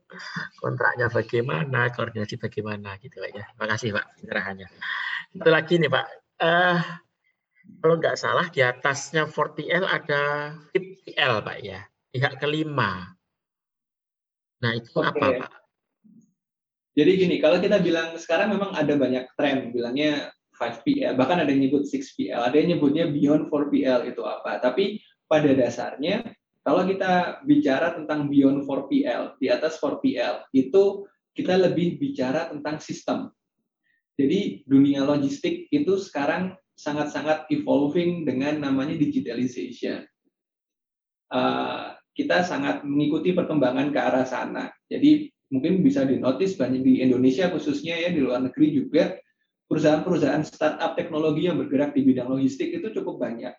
kontraknya 0.62 1.10
bagaimana 1.10 1.90
koordinasi 1.90 2.38
bagaimana 2.38 3.02
gitu 3.02 3.18
pak 3.18 3.32
ya 3.34 3.44
terima 3.50 3.68
kasih 3.74 3.88
pak 3.98 4.06
pencerahannya 4.22 4.68
itu 5.34 5.50
lagi 5.50 5.74
nih 5.82 5.90
pak 5.90 6.06
uh, 6.46 6.80
kalau 7.84 7.96
nggak 8.00 8.18
salah 8.18 8.48
di 8.50 8.62
atasnya 8.64 9.30
4PL 9.30 9.84
ada 9.86 10.22
5PL 10.74 11.34
pak 11.44 11.58
ya 11.62 11.80
pihak 12.14 12.34
kelima 12.42 13.14
nah 14.62 14.72
itu 14.74 14.98
okay. 14.98 15.10
apa 15.10 15.28
pak 15.46 15.52
jadi 16.98 17.12
gini 17.14 17.36
kalau 17.38 17.62
kita 17.62 17.78
bilang 17.78 18.18
sekarang 18.18 18.54
memang 18.58 18.74
ada 18.74 18.98
banyak 18.98 19.30
tren 19.38 19.70
bilangnya 19.70 20.34
5PL 20.58 21.14
bahkan 21.14 21.44
ada 21.44 21.50
yang 21.54 21.70
nyebut 21.70 21.86
6PL 21.86 22.42
ada 22.42 22.56
yang 22.58 22.78
nyebutnya 22.78 23.06
beyond 23.14 23.50
4PL 23.54 24.10
itu 24.10 24.22
apa 24.26 24.58
tapi 24.58 24.98
pada 25.30 25.54
dasarnya 25.54 26.26
kalau 26.68 26.84
kita 26.84 27.40
bicara 27.48 27.96
tentang 27.96 28.28
beyond 28.28 28.68
4PL, 28.68 29.40
di 29.40 29.48
atas 29.48 29.80
4PL, 29.80 30.52
itu 30.52 31.08
kita 31.32 31.56
lebih 31.56 31.96
bicara 31.96 32.52
tentang 32.52 32.84
sistem. 32.84 33.32
Jadi 34.20 34.68
dunia 34.68 35.08
logistik 35.08 35.72
itu 35.72 35.96
sekarang 35.96 36.60
sangat-sangat 36.78 37.50
evolving 37.50 38.24
dengan 38.24 38.62
namanya 38.62 38.94
digitalization. 38.94 40.06
Uh, 41.28 41.98
kita 42.14 42.46
sangat 42.46 42.86
mengikuti 42.86 43.34
perkembangan 43.34 43.90
ke 43.90 44.00
arah 44.00 44.26
sana. 44.26 44.70
Jadi 44.86 45.28
mungkin 45.50 45.82
bisa 45.82 46.06
dinotis 46.06 46.56
banyak 46.56 46.82
di 46.86 46.94
Indonesia 47.02 47.50
khususnya 47.50 47.98
ya 47.98 48.10
di 48.14 48.22
luar 48.22 48.46
negeri 48.46 48.68
juga 48.74 49.18
perusahaan-perusahaan 49.68 50.44
startup 50.48 50.96
teknologi 50.96 51.50
yang 51.50 51.60
bergerak 51.60 51.92
di 51.92 52.02
bidang 52.06 52.32
logistik 52.32 52.72
itu 52.72 52.94
cukup 52.96 53.20
banyak. 53.20 53.54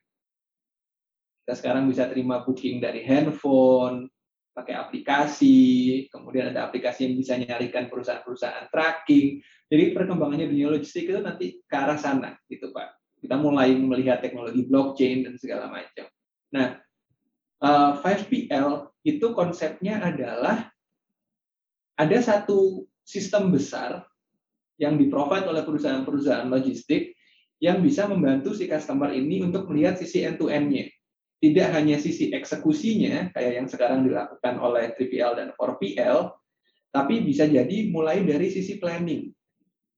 Kita 1.45 1.53
sekarang 1.57 1.89
bisa 1.89 2.09
terima 2.09 2.45
booking 2.45 2.81
dari 2.81 3.05
handphone, 3.05 4.09
pakai 4.53 4.75
aplikasi, 4.75 6.05
kemudian 6.11 6.51
ada 6.51 6.67
aplikasi 6.67 7.09
yang 7.09 7.15
bisa 7.15 7.39
nyarikan 7.39 7.87
perusahaan-perusahaan 7.87 8.69
tracking. 8.69 9.39
Jadi 9.71 9.85
perkembangannya 9.95 10.51
dunia 10.51 10.75
logistik 10.75 11.07
itu 11.07 11.21
nanti 11.23 11.63
ke 11.63 11.77
arah 11.77 11.97
sana, 12.01 12.35
gitu 12.51 12.75
Pak. 12.75 12.98
Kita 13.19 13.37
mulai 13.37 13.75
melihat 13.75 14.23
teknologi 14.23 14.67
blockchain 14.67 15.27
dan 15.27 15.35
segala 15.37 15.67
macam. 15.69 16.07
Nah, 16.55 16.79
5PL 17.59 18.69
eh, 19.05 19.11
itu 19.11 19.27
konsepnya 19.35 19.99
adalah 19.99 20.71
ada 21.99 22.19
satu 22.23 22.87
sistem 23.03 23.51
besar 23.51 24.07
yang 24.79 24.95
diprovide 24.95 25.51
oleh 25.51 25.67
perusahaan-perusahaan 25.67 26.47
logistik 26.47 27.19
yang 27.59 27.83
bisa 27.83 28.07
membantu 28.07 28.55
si 28.55 28.71
customer 28.71 29.11
ini 29.11 29.43
untuk 29.43 29.67
melihat 29.67 29.99
sisi 29.99 30.23
end-to-end-nya 30.23 30.87
tidak 31.39 31.69
hanya 31.71 31.97
sisi 32.03 32.35
eksekusinya 32.35 33.31
kayak 33.31 33.63
yang 33.63 33.69
sekarang 33.71 34.03
dilakukan 34.03 34.59
oleh 34.59 34.91
3PL 34.99 35.33
dan 35.39 35.49
4PL, 35.55 36.35
tapi 36.91 37.23
bisa 37.23 37.47
jadi 37.47 37.95
mulai 37.95 38.27
dari 38.27 38.51
sisi 38.51 38.83
planning. 38.83 39.31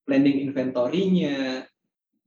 Planning 0.05 0.37
inventory-nya, 0.51 1.65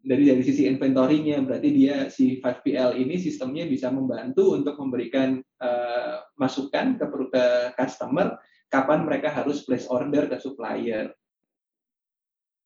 dari 0.04 0.28
dari 0.28 0.44
sisi 0.44 0.68
inventory-nya 0.68 1.39
berarti 1.48 1.70
dia 1.72 2.12
si 2.12 2.44
5PL 2.44 3.00
ini 3.00 3.16
sistemnya 3.16 3.63
bisa 3.63 3.88
membantu 3.88 4.52
untuk 4.52 4.76
memberikan 4.76 5.39
uh, 5.39 6.28
masukan 6.36 7.00
ke, 7.00 7.06
ke 7.32 7.46
customer 7.80 8.36
kapan 8.68 9.08
mereka 9.08 9.32
harus 9.32 9.63
place 9.63 9.88
order 9.88 10.28
ke 10.28 10.42
supplier. 10.44 11.16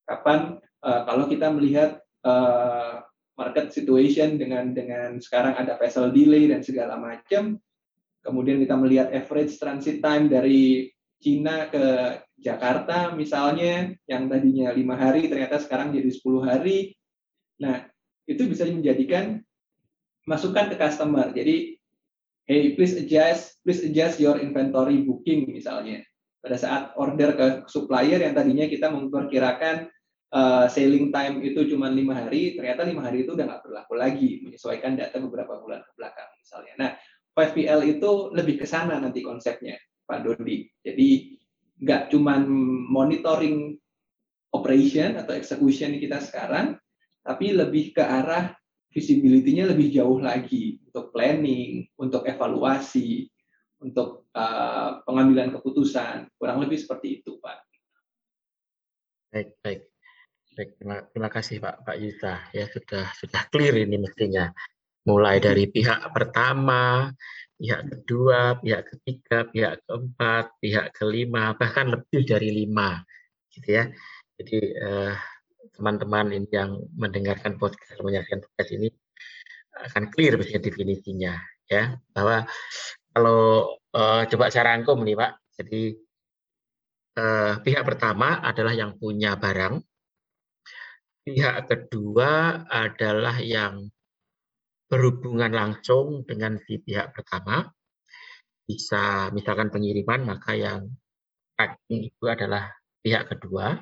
Kapan 0.08 0.58
uh, 0.82 1.02
kalau 1.06 1.30
kita 1.30 1.52
melihat 1.54 2.02
uh, 2.26 3.06
market 3.38 3.70
situation 3.70 4.42
dengan 4.42 4.74
dengan 4.74 5.22
sekarang 5.22 5.60
ada 5.60 5.78
vessel 5.78 6.10
delay 6.10 6.50
dan 6.50 6.66
segala 6.66 6.98
macam. 6.98 7.62
Kemudian 8.26 8.58
kita 8.64 8.76
melihat 8.80 9.14
average 9.14 9.62
transit 9.62 10.02
time 10.02 10.32
dari 10.32 10.90
Cina 11.22 11.70
ke 11.70 12.18
Jakarta 12.38 13.14
misalnya 13.14 13.94
yang 14.06 14.30
tadinya 14.30 14.74
lima 14.74 14.98
hari 14.98 15.30
ternyata 15.30 15.62
sekarang 15.62 15.94
jadi 15.94 16.10
10 16.10 16.50
hari. 16.50 16.97
Nah 17.64 17.86
itu 18.28 18.44
bisa 18.46 18.68
menjadikan 18.68 19.42
masukan 20.28 20.70
ke 20.72 20.76
customer. 20.76 21.32
Jadi 21.32 21.80
hey 22.48 22.76
please 22.76 22.96
adjust 23.00 23.60
please 23.64 23.84
adjust 23.84 24.20
your 24.20 24.38
inventory 24.38 25.02
booking 25.04 25.50
misalnya. 25.50 26.04
Pada 26.38 26.56
saat 26.60 26.84
order 26.96 27.34
ke 27.34 27.48
supplier 27.68 28.22
yang 28.22 28.38
tadinya 28.38 28.70
kita 28.70 28.88
memperkirakan 28.94 29.90
uh, 30.32 30.66
selling 30.70 31.10
time 31.10 31.42
itu 31.44 31.66
cuma 31.72 31.90
lima 31.90 32.14
hari 32.14 32.56
ternyata 32.56 32.86
lima 32.86 33.04
hari 33.04 33.26
itu 33.26 33.34
udah 33.34 33.46
nggak 33.48 33.64
berlaku 33.66 33.94
lagi 33.98 34.30
menyesuaikan 34.46 34.96
data 34.96 35.18
beberapa 35.18 35.60
bulan 35.60 35.82
ke 35.84 35.92
belakang 35.98 36.30
misalnya. 36.40 36.74
Nah 36.78 36.92
5PL 37.38 37.82
itu 37.86 38.34
lebih 38.34 38.58
ke 38.58 38.66
sana 38.66 38.98
nanti 38.98 39.22
konsepnya 39.22 39.78
Pak 40.08 40.26
Dodi. 40.26 40.66
Jadi 40.82 41.38
nggak 41.78 42.10
cuma 42.10 42.42
monitoring 42.90 43.78
operation 44.56 45.20
atau 45.22 45.38
execution 45.38 45.94
kita 46.02 46.18
sekarang 46.18 46.80
tapi 47.28 47.52
lebih 47.52 47.92
ke 47.92 48.00
arah 48.00 48.56
visibility-nya 48.88 49.68
lebih 49.68 49.92
jauh 49.92 50.24
lagi 50.24 50.80
untuk 50.88 51.12
planning, 51.12 51.92
untuk 52.00 52.24
evaluasi, 52.24 53.28
untuk 53.84 54.32
uh, 54.32 55.04
pengambilan 55.04 55.52
keputusan. 55.52 56.32
Kurang 56.40 56.64
lebih 56.64 56.80
seperti 56.80 57.20
itu, 57.20 57.36
Pak. 57.44 57.68
Baik, 59.36 59.60
baik. 59.60 59.82
Baik, 60.58 60.70
terima, 60.82 60.98
terima 61.14 61.30
kasih 61.30 61.62
Pak 61.62 61.86
Pak 61.86 61.98
Yuta. 62.02 62.36
Ya 62.50 62.66
sudah 62.66 63.14
sudah 63.14 63.46
clear 63.54 63.78
ini 63.78 64.02
mestinya. 64.02 64.50
Mulai 65.06 65.38
dari 65.38 65.70
pihak 65.70 66.10
pertama, 66.10 67.14
pihak 67.62 67.86
kedua, 67.94 68.58
pihak 68.58 68.90
ketiga, 68.90 69.46
pihak 69.54 69.86
keempat, 69.86 70.58
pihak 70.58 70.98
kelima, 70.98 71.54
bahkan 71.54 71.94
lebih 71.94 72.26
dari 72.26 72.50
lima, 72.50 73.06
gitu 73.54 73.70
ya. 73.70 73.86
Jadi 74.42 74.58
eh, 74.82 75.14
teman-teman 75.74 76.32
ini 76.32 76.50
yang 76.52 76.80
mendengarkan 76.96 77.60
podcast 77.60 78.00
menyaksikan 78.00 78.44
podcast 78.44 78.70
ini 78.76 78.88
akan 79.78 80.04
clear 80.10 80.36
biasanya 80.38 80.62
definisinya 80.64 81.34
ya. 81.70 81.96
Bahwa 82.12 82.48
kalau 83.14 83.74
uh, 83.94 84.22
coba 84.30 84.54
saya 84.54 84.74
rangkum 84.74 85.02
nih 85.02 85.18
Pak. 85.18 85.32
Jadi 85.58 85.84
uh, 87.18 87.54
pihak 87.62 87.84
pertama 87.86 88.42
adalah 88.46 88.74
yang 88.74 88.96
punya 88.98 89.34
barang. 89.36 89.82
Pihak 91.28 91.68
kedua 91.68 92.64
adalah 92.70 93.36
yang 93.44 93.90
berhubungan 94.88 95.52
langsung 95.52 96.24
dengan 96.24 96.56
si 96.64 96.80
pihak 96.80 97.12
pertama. 97.12 97.68
Bisa 98.68 99.34
misalkan 99.36 99.74
pengiriman 99.74 100.24
maka 100.24 100.56
yang 100.56 100.88
tracking 101.58 102.14
itu 102.14 102.26
adalah 102.30 102.70
pihak 103.02 103.34
kedua 103.34 103.82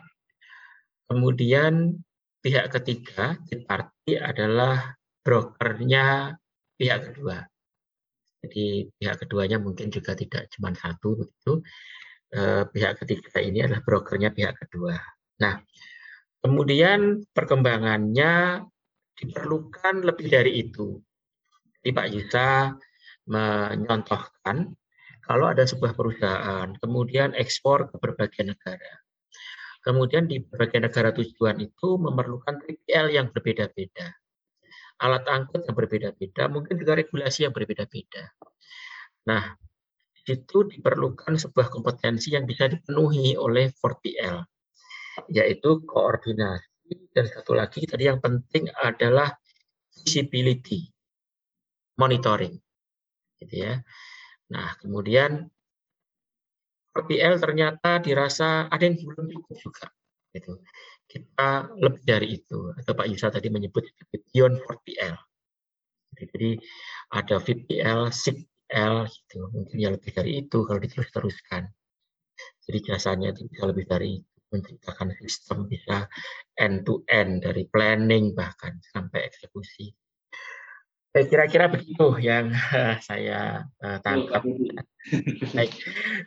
Kemudian 1.05 1.93
pihak 2.41 2.73
ketiga, 2.73 3.37
third 3.45 3.63
party 3.69 4.17
adalah 4.17 4.93
brokernya 5.21 6.33
pihak 6.77 7.13
kedua. 7.13 7.45
Jadi 8.45 8.85
pihak 8.93 9.25
keduanya 9.25 9.57
mungkin 9.57 9.89
juga 9.89 10.13
tidak 10.13 10.49
cuma 10.53 10.73
satu 10.73 11.25
begitu. 11.25 11.61
Eh, 12.33 12.65
pihak 12.69 13.01
ketiga 13.01 13.37
ini 13.41 13.65
adalah 13.65 13.81
brokernya 13.85 14.33
pihak 14.33 14.57
kedua. 14.65 14.97
Nah, 15.41 15.61
kemudian 16.41 17.25
perkembangannya 17.33 18.65
diperlukan 19.17 20.05
lebih 20.05 20.27
dari 20.29 20.51
itu. 20.61 21.01
Jadi 21.81 21.89
Pak 21.93 22.07
Yusa 22.13 22.49
menyontohkan 23.25 24.73
kalau 25.25 25.49
ada 25.49 25.65
sebuah 25.65 25.97
perusahaan 25.97 26.69
kemudian 26.77 27.33
ekspor 27.33 27.89
ke 27.89 27.97
berbagai 27.97 28.45
negara 28.45 29.04
Kemudian 29.85 30.25
di 30.25 30.41
berbagai 30.41 30.81
negara 30.81 31.13
tujuan 31.13 31.61
itu 31.61 32.01
memerlukan 32.01 32.57
TPL 32.57 33.13
yang 33.13 33.29
berbeda-beda. 33.29 34.17
Alat 35.05 35.29
angkut 35.29 35.61
yang 35.69 35.77
berbeda-beda, 35.77 36.49
mungkin 36.49 36.81
juga 36.81 36.97
regulasi 36.97 37.45
yang 37.45 37.53
berbeda-beda. 37.53 38.33
Nah, 39.29 39.53
itu 40.25 40.57
diperlukan 40.65 41.37
sebuah 41.37 41.69
kompetensi 41.69 42.33
yang 42.33 42.49
bisa 42.49 42.65
dipenuhi 42.65 43.37
oleh 43.37 43.69
4PL, 43.77 44.41
yaitu 45.29 45.85
koordinasi 45.85 47.13
dan 47.13 47.29
satu 47.29 47.53
lagi 47.53 47.85
tadi 47.85 48.09
yang 48.09 48.17
penting 48.17 48.65
adalah 48.81 49.37
visibility, 49.93 50.89
monitoring, 52.01 52.57
gitu 53.37 53.53
ya. 53.53 53.85
Nah, 54.49 54.73
kemudian 54.81 55.45
PL 57.03 57.35
ternyata 57.41 57.99
dirasa 57.99 58.71
ada 58.71 58.83
yang 58.83 58.95
belum 58.95 59.27
cukup 59.27 59.55
juga. 59.59 59.85
Gitu. 60.31 60.63
Kita 61.03 61.75
lebih 61.75 62.03
dari 62.07 62.27
itu. 62.39 62.71
Atau 62.75 62.95
Pak 62.95 63.07
Yusa 63.11 63.27
tadi 63.31 63.51
menyebut 63.51 63.83
beyond 64.31 64.63
4PL. 64.63 65.15
Jadi 66.15 66.55
ada 67.11 67.35
VPL, 67.43 68.07
SIPL, 68.07 68.93
gitu. 69.11 69.39
mungkin 69.51 69.75
ya 69.75 69.91
lebih 69.91 70.15
dari 70.15 70.47
itu 70.47 70.63
kalau 70.63 70.79
diterus-teruskan. 70.79 71.67
Jadi 72.63 72.77
jasanya 72.87 73.35
itu 73.35 73.47
bisa 73.51 73.63
lebih 73.67 73.85
dari 73.87 74.19
itu 74.23 74.35
menciptakan 74.55 75.11
sistem 75.19 75.67
bisa 75.67 76.07
end 76.55 76.87
to 76.87 77.03
end 77.11 77.43
dari 77.43 77.67
planning 77.67 78.31
bahkan 78.31 78.79
sampai 78.95 79.27
eksekusi. 79.27 79.91
Kira-kira 81.15 81.71
begitu 81.71 82.19
yang 82.19 82.51
saya 83.07 83.63
uh, 83.79 83.97
tangkap. 84.03 84.43
Baik, 85.55 85.71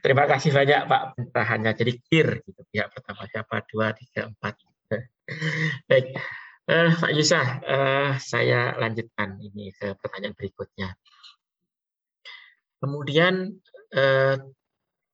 terima 0.01 0.25
kasih 0.25 0.49
banyak 0.57 0.89
Pak 0.89 1.03
pencerahannya. 1.13 1.73
Jadi 1.77 1.93
clear 2.09 2.41
gitu 2.41 2.65
pihak 2.73 2.89
pertama 2.97 3.29
siapa 3.29 3.61
dua 3.69 3.93
tiga 3.93 4.33
empat. 4.33 4.57
Baik, 5.93 6.17
uh, 6.73 6.91
Pak 7.05 7.13
Yusa, 7.13 7.61
uh, 7.69 8.13
saya 8.17 8.81
lanjutkan 8.81 9.37
ini 9.37 9.77
ke 9.77 9.93
pertanyaan 10.01 10.33
berikutnya. 10.33 10.97
Kemudian 12.81 13.61
uh, 13.93 14.37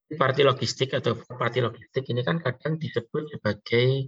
party 0.07 0.41
logistik 0.47 0.95
atau 0.95 1.19
party 1.19 1.59
logistik 1.59 2.07
ini 2.15 2.23
kan 2.23 2.39
kadang 2.39 2.79
disebut 2.79 3.27
sebagai 3.27 4.07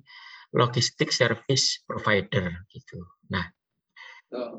logistik 0.56 1.12
service 1.12 1.84
provider 1.84 2.64
gitu. 2.72 3.04
Nah, 3.34 3.57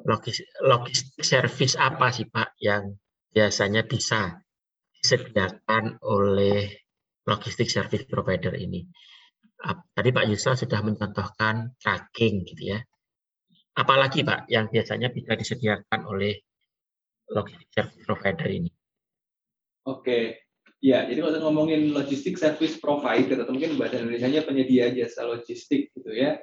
logistik, 0.05 0.49
logistik 0.65 1.25
service 1.25 1.75
apa 1.77 2.09
sih 2.09 2.27
Pak 2.29 2.57
yang 2.63 2.97
biasanya 3.29 3.85
bisa 3.85 4.41
disediakan 4.99 6.01
oleh 6.03 6.73
logistik 7.29 7.69
service 7.69 8.09
provider 8.09 8.57
ini? 8.57 8.89
Tadi 9.69 10.09
Pak 10.15 10.27
Yusuf 10.31 10.57
sudah 10.57 10.81
mencontohkan 10.81 11.77
tracking 11.83 12.47
gitu 12.47 12.79
ya. 12.79 12.81
Apalagi 13.79 14.25
Pak 14.25 14.51
yang 14.51 14.71
biasanya 14.71 15.11
bisa 15.13 15.35
disediakan 15.39 16.07
oleh 16.09 16.35
logistik 17.31 17.69
service 17.71 18.03
provider 18.07 18.49
ini? 18.49 18.71
Oke, 19.89 20.45
ya 20.81 21.05
jadi 21.09 21.21
kalau 21.21 21.51
ngomongin 21.51 21.93
logistik 21.93 22.37
service 22.37 22.77
provider 22.81 23.45
atau 23.45 23.53
mungkin 23.53 23.77
bahasa 23.77 24.01
Indonesia 24.01 24.45
penyedia 24.45 24.93
jasa 24.95 25.27
logistik 25.29 25.93
gitu 25.93 26.13
ya. 26.13 26.41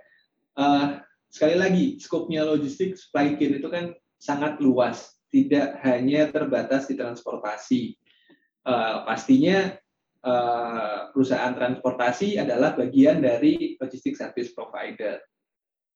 Uh, 0.56 1.04
sekali 1.36 1.60
lagi 1.60 2.00
skopnya 2.00 2.48
logistik 2.48 2.96
supply 2.96 3.36
chain 3.36 3.60
itu 3.60 3.68
kan 3.68 3.92
sangat 4.16 4.56
luas, 4.64 5.20
tidak 5.28 5.84
hanya 5.84 6.32
terbatas 6.32 6.88
di 6.88 6.96
transportasi. 6.96 7.92
Uh, 8.64 9.04
pastinya 9.04 9.76
uh, 10.24 11.12
perusahaan 11.12 11.52
transportasi 11.52 12.40
adalah 12.40 12.72
bagian 12.80 13.20
dari 13.20 13.76
logistik 13.76 14.16
service 14.16 14.56
provider 14.56 15.20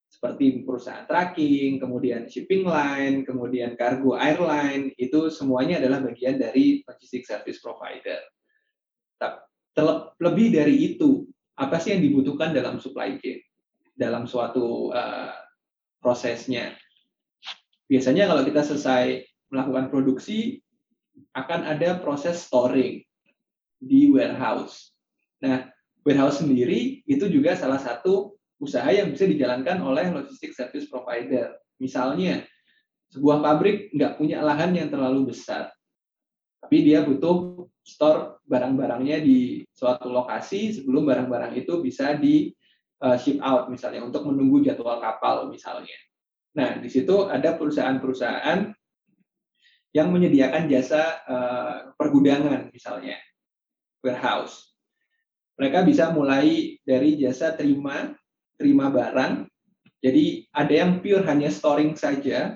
seperti 0.10 0.66
perusahaan 0.66 1.06
tracking, 1.08 1.80
kemudian 1.80 2.28
shipping 2.28 2.66
line, 2.68 3.24
kemudian 3.24 3.78
cargo 3.78 4.18
airline, 4.18 4.92
itu 4.98 5.30
semuanya 5.30 5.78
adalah 5.80 6.02
bagian 6.02 6.36
dari 6.36 6.82
logistik 6.84 7.24
service 7.24 7.62
provider. 7.62 8.18
Lebih 10.20 10.48
dari 10.52 10.76
itu, 10.92 11.24
apa 11.56 11.80
sih 11.80 11.96
yang 11.96 12.04
dibutuhkan 12.04 12.52
dalam 12.52 12.82
supply 12.82 13.16
chain? 13.22 13.40
Dalam 14.00 14.24
suatu 14.24 14.96
uh, 14.96 15.36
prosesnya. 16.00 16.72
Biasanya 17.92 18.32
kalau 18.32 18.48
kita 18.48 18.64
selesai 18.64 19.28
melakukan 19.52 19.92
produksi, 19.92 20.64
akan 21.36 21.68
ada 21.68 22.00
proses 22.00 22.48
storing 22.48 23.04
di 23.76 24.08
warehouse. 24.08 24.96
Nah, 25.44 25.68
warehouse 26.08 26.40
sendiri 26.40 27.04
itu 27.04 27.28
juga 27.28 27.60
salah 27.60 27.82
satu 27.82 28.40
usaha 28.64 28.88
yang 28.88 29.12
bisa 29.12 29.28
dijalankan 29.28 29.84
oleh 29.84 30.08
logistik 30.16 30.56
service 30.56 30.88
provider. 30.88 31.60
Misalnya, 31.80 32.44
sebuah 33.12 33.44
pabrik 33.44 33.92
nggak 33.92 34.16
punya 34.16 34.40
lahan 34.40 34.76
yang 34.76 34.88
terlalu 34.88 35.34
besar, 35.34 35.72
tapi 36.60 36.86
dia 36.86 37.02
butuh 37.02 37.66
store 37.82 38.44
barang-barangnya 38.46 39.24
di 39.24 39.66
suatu 39.74 40.12
lokasi 40.12 40.78
sebelum 40.78 41.08
barang-barang 41.08 41.58
itu 41.58 41.82
bisa 41.82 42.14
di 42.20 42.54
uh, 43.04 43.18
ship 43.20 43.40
out 43.44 43.68
misalnya 43.72 44.04
untuk 44.04 44.28
menunggu 44.28 44.64
jadwal 44.64 45.00
kapal 45.00 45.48
misalnya. 45.48 45.96
Nah, 46.56 46.82
di 46.82 46.90
situ 46.90 47.30
ada 47.30 47.56
perusahaan-perusahaan 47.56 48.74
yang 49.94 50.08
menyediakan 50.14 50.70
jasa 50.70 51.24
uh, 51.26 51.76
pergudangan 51.98 52.70
misalnya 52.70 53.18
warehouse. 54.06 54.78
Mereka 55.60 55.84
bisa 55.84 56.14
mulai 56.16 56.80
dari 56.88 57.20
jasa 57.20 57.52
terima 57.58 58.16
terima 58.56 58.92
barang. 58.92 59.48
Jadi 60.00 60.48
ada 60.56 60.72
yang 60.72 61.04
pure 61.04 61.28
hanya 61.28 61.52
storing 61.52 61.92
saja, 62.00 62.56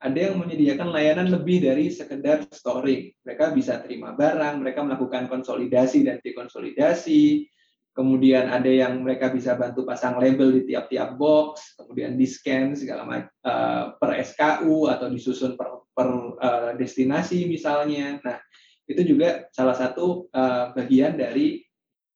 ada 0.00 0.16
yang 0.16 0.40
menyediakan 0.40 0.88
layanan 0.88 1.28
lebih 1.28 1.60
dari 1.60 1.92
sekedar 1.92 2.48
storing. 2.48 3.12
Mereka 3.20 3.52
bisa 3.52 3.84
terima 3.84 4.16
barang, 4.16 4.64
mereka 4.64 4.80
melakukan 4.80 5.28
konsolidasi 5.28 6.08
dan 6.08 6.24
dekonsolidasi, 6.24 7.44
kemudian 7.90 8.46
ada 8.48 8.70
yang 8.70 9.02
mereka 9.02 9.34
bisa 9.34 9.58
bantu 9.58 9.82
pasang 9.82 10.16
label 10.22 10.54
di 10.54 10.62
tiap-tiap 10.70 11.18
box, 11.18 11.74
kemudian 11.74 12.14
di 12.14 12.26
scan 12.26 12.78
segala 12.78 13.02
macam 13.02 13.30
uh, 13.42 13.84
per 13.98 14.10
SKU 14.22 14.86
atau 14.86 15.06
disusun 15.10 15.58
per, 15.58 15.90
per 15.90 16.08
uh, 16.38 16.70
destinasi 16.78 17.50
misalnya. 17.50 18.22
Nah, 18.22 18.38
itu 18.86 19.02
juga 19.02 19.46
salah 19.50 19.74
satu 19.74 20.30
uh, 20.30 20.74
bagian 20.74 21.18
dari 21.18 21.62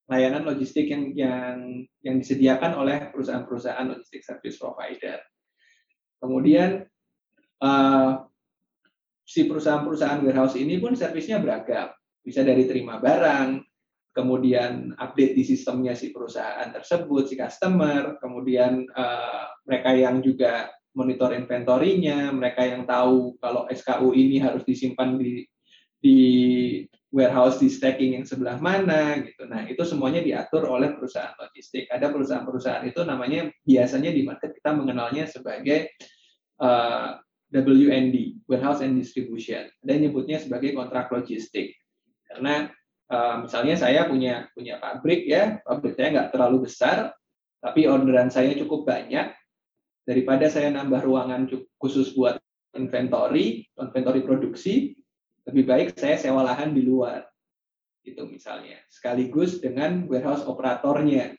layanan 0.05 0.45
logistik 0.45 0.93
yang 0.93 1.17
yang 1.17 1.57
yang 2.05 2.17
disediakan 2.21 2.77
oleh 2.77 3.09
perusahaan-perusahaan 3.09 3.89
logistik 3.89 4.21
service 4.21 4.61
provider. 4.61 5.19
Kemudian 6.21 6.85
uh, 7.65 8.11
si 9.25 9.49
perusahaan-perusahaan 9.49 10.21
warehouse 10.21 10.61
ini 10.61 10.77
pun 10.77 10.93
servisnya 10.93 11.41
beragam. 11.41 11.89
Bisa 12.25 12.41
dari 12.45 12.65
terima 12.65 13.01
barang, 13.01 13.64
kemudian 14.15 14.95
update 14.97 15.35
di 15.35 15.43
sistemnya 15.43 15.93
si 15.99 16.15
perusahaan 16.15 16.71
tersebut, 16.71 17.27
si 17.27 17.35
customer, 17.35 18.17
kemudian 18.23 18.87
uh, 18.95 19.51
mereka 19.67 19.91
yang 19.91 20.23
juga 20.23 20.71
monitor 20.95 21.35
inventorinya, 21.35 22.31
mereka 22.31 22.63
yang 22.63 22.87
tahu 22.87 23.35
kalau 23.43 23.67
SKU 23.67 24.15
ini 24.15 24.39
harus 24.39 24.63
disimpan 24.63 25.19
di 25.19 25.43
di 25.99 26.19
warehouse 27.15 27.59
di 27.59 27.71
stacking 27.71 28.19
yang 28.19 28.27
sebelah 28.27 28.59
mana 28.63 29.19
gitu. 29.23 29.47
Nah, 29.47 29.67
itu 29.67 29.83
semuanya 29.83 30.23
diatur 30.23 30.67
oleh 30.67 30.95
perusahaan 30.95 31.35
logistik. 31.39 31.87
Ada 31.91 32.11
perusahaan-perusahaan 32.11 32.85
itu 32.87 33.01
namanya 33.07 33.51
biasanya 33.63 34.11
di 34.11 34.27
market 34.27 34.55
kita 34.55 34.75
mengenalnya 34.75 35.31
sebagai 35.31 35.95
uh, 36.59 37.19
eh, 37.55 37.63
WND, 37.63 38.47
warehouse 38.51 38.83
and 38.83 38.99
distribution. 38.99 39.71
Yang 39.87 40.11
nyebutnya 40.11 40.39
sebagai 40.43 40.75
kontrak 40.75 41.09
logistik. 41.15 41.79
Karena 42.27 42.67
uh, 43.11 43.45
misalnya 43.45 43.75
saya 43.77 44.07
punya 44.09 44.49
punya 44.55 44.81
pabrik 44.81 45.27
ya, 45.29 45.61
pabrik 45.65 45.97
saya 45.99 46.09
nggak 46.15 46.31
terlalu 46.33 46.69
besar, 46.69 47.13
tapi 47.61 47.89
orderan 47.89 48.29
saya 48.33 48.53
cukup 48.57 48.89
banyak. 48.89 49.33
Daripada 50.05 50.53
saya 50.53 50.69
nambah 50.69 51.01
ruangan 51.01 51.49
khusus 51.81 52.13
buat 52.13 52.37
inventory, 52.77 53.65
inventory 53.81 54.21
produksi, 54.21 54.93
lebih 55.49 55.65
baik 55.65 55.87
saya 55.97 56.21
sewa 56.21 56.45
lahan 56.45 56.77
di 56.77 56.85
luar. 56.85 57.25
Gitu 58.05 58.21
misalnya. 58.29 58.85
Sekaligus 58.93 59.65
dengan 59.65 60.05
warehouse 60.05 60.45
operatornya 60.45 61.33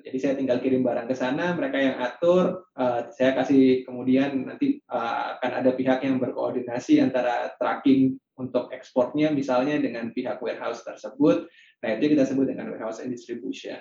jadi 0.00 0.18
saya 0.18 0.34
tinggal 0.36 0.58
kirim 0.58 0.82
barang 0.82 1.06
ke 1.06 1.14
sana 1.14 1.52
mereka 1.52 1.78
yang 1.78 1.96
atur 2.00 2.68
uh, 2.76 3.08
saya 3.12 3.36
kasih 3.36 3.84
kemudian 3.84 4.48
nanti 4.48 4.80
uh, 4.88 5.36
akan 5.38 5.50
ada 5.60 5.70
pihak 5.76 6.02
yang 6.02 6.16
berkoordinasi 6.16 7.00
antara 7.00 7.52
tracking 7.60 8.16
untuk 8.40 8.72
ekspornya 8.72 9.28
misalnya 9.30 9.76
dengan 9.76 10.08
pihak 10.16 10.40
warehouse 10.40 10.80
tersebut. 10.80 11.44
Nah 11.84 11.88
itu 11.92 12.16
kita 12.16 12.24
sebut 12.24 12.48
dengan 12.48 12.72
warehouse 12.72 13.04
and 13.04 13.12
distribution. 13.12 13.76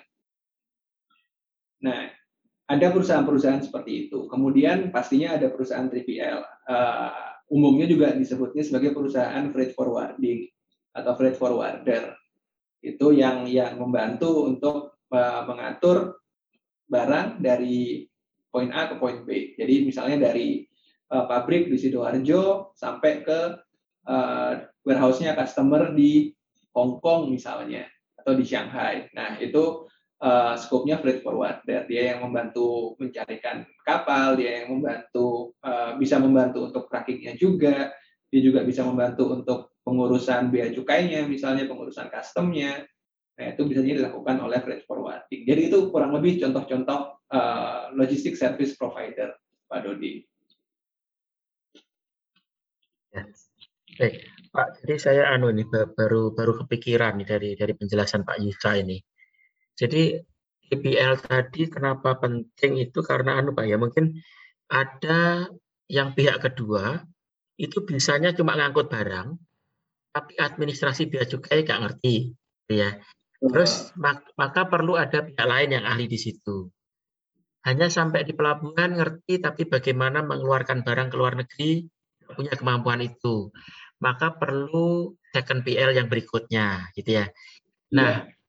Nah 1.79 2.11
ada 2.69 2.87
perusahaan-perusahaan 2.91 3.63
seperti 3.63 4.11
itu. 4.11 4.27
Kemudian 4.27 4.91
pastinya 4.91 5.39
ada 5.39 5.47
perusahaan 5.47 5.87
3PL 5.87 6.39
uh, 6.67 7.29
umumnya 7.49 7.89
juga 7.89 8.13
disebutnya 8.13 8.61
sebagai 8.61 8.93
perusahaan 8.93 9.47
freight 9.49 9.73
forwarding 9.73 10.45
atau 10.93 11.11
freight 11.15 11.39
forwarder. 11.39 12.13
Itu 12.83 13.15
yang 13.15 13.47
yang 13.49 13.79
membantu 13.79 14.45
untuk 14.45 14.98
mengatur 15.11 16.21
barang 16.89 17.41
dari 17.41 18.05
poin 18.49 18.69
A 18.73 18.89
ke 18.89 18.95
poin 18.97 19.21
B. 19.25 19.53
Jadi 19.57 19.85
misalnya 19.85 20.29
dari 20.29 20.65
uh, 21.13 21.25
pabrik 21.29 21.69
di 21.69 21.77
Sidoarjo 21.77 22.73
sampai 22.73 23.21
ke 23.21 23.39
uh, 24.09 24.53
warehouse-nya 24.85 25.37
customer 25.37 25.93
di 25.93 26.33
Hong 26.73 27.01
Kong 27.01 27.29
misalnya 27.29 27.85
atau 28.17 28.33
di 28.33 28.45
Shanghai. 28.45 29.09
Nah, 29.13 29.37
itu 29.41 29.85
uh, 30.21 30.53
skopnya 30.57 30.97
freight 31.01 31.21
forwarder. 31.21 31.85
Dia 31.85 32.15
yang 32.15 32.25
membantu 32.25 32.97
mencarikan 32.97 33.65
kapal, 33.85 34.37
dia 34.37 34.63
yang 34.63 34.77
membantu 34.77 35.57
uh, 35.61 35.95
bisa 35.97 36.17
membantu 36.17 36.69
untuk 36.69 36.89
trackingnya 36.89 37.37
juga, 37.37 37.93
dia 38.29 38.41
juga 38.41 38.61
bisa 38.65 38.85
membantu 38.85 39.33
untuk 39.33 39.59
pengurusan 39.81 40.53
bea 40.53 40.69
cukainya, 40.69 41.25
misalnya 41.25 41.65
pengurusan 41.65 42.13
customnya. 42.13 42.85
Nah, 43.39 43.55
itu 43.55 43.63
bisa 43.71 43.79
dilakukan 43.79 44.35
oleh 44.43 44.59
freight 44.59 44.83
forwarding. 44.83 45.47
Jadi 45.47 45.71
itu 45.71 45.87
kurang 45.95 46.11
lebih 46.11 46.43
contoh-contoh 46.43 47.23
uh, 47.31 47.87
logistik 47.95 48.35
service 48.35 48.75
provider, 48.75 49.31
Pak 49.71 49.79
Dodi. 49.87 50.19
Ya. 53.15 53.23
Baik, 53.95 54.27
Pak. 54.51 54.67
Jadi 54.83 54.95
saya 54.99 55.31
anu 55.31 55.55
ini 55.55 55.63
baru 55.71 56.35
baru 56.35 56.67
kepikiran 56.67 57.15
nih 57.23 57.27
dari 57.31 57.49
dari 57.55 57.73
penjelasan 57.79 58.27
Pak 58.27 58.43
Yusa 58.43 58.75
ini. 58.75 58.99
Jadi 59.71 60.19
IPL 60.75 61.23
tadi 61.23 61.71
kenapa 61.71 62.19
penting 62.19 62.75
itu 62.75 62.99
karena 62.99 63.39
anu 63.39 63.55
Pak 63.55 63.65
ya 63.71 63.79
mungkin 63.79 64.19
ada 64.67 65.47
yang 65.87 66.11
pihak 66.11 66.43
kedua 66.43 67.07
itu 67.55 67.87
bisanya 67.87 68.35
cuma 68.35 68.59
ngangkut 68.59 68.91
barang 68.91 69.31
tapi 70.11 70.35
administrasi 70.35 71.07
bea 71.07 71.23
cukai 71.23 71.63
nggak 71.63 71.81
ngerti 71.87 72.35
ya. 72.67 72.99
Terus 73.39 73.95
maka 74.35 74.67
perlu 74.67 74.99
ada 74.99 75.23
pihak 75.23 75.47
lain 75.47 75.79
yang 75.79 75.85
ahli 75.87 76.11
di 76.11 76.19
situ. 76.19 76.67
Hanya 77.63 77.91
sampai 77.91 78.23
di 78.23 78.35
pelabuhan 78.35 78.95
ngerti 78.95 79.39
tapi 79.39 79.67
bagaimana 79.67 80.23
mengeluarkan 80.23 80.83
barang 80.83 81.07
ke 81.11 81.15
luar 81.15 81.39
negeri 81.39 81.87
punya 82.35 82.55
kemampuan 82.55 83.03
itu. 83.03 83.51
Maka 83.99 84.35
perlu 84.35 85.15
second 85.31 85.63
PL 85.63 85.91
yang 85.95 86.07
berikutnya 86.07 86.87
gitu 86.95 87.19
ya. 87.19 87.25
Nah, 87.91 88.23
yeah 88.23 88.39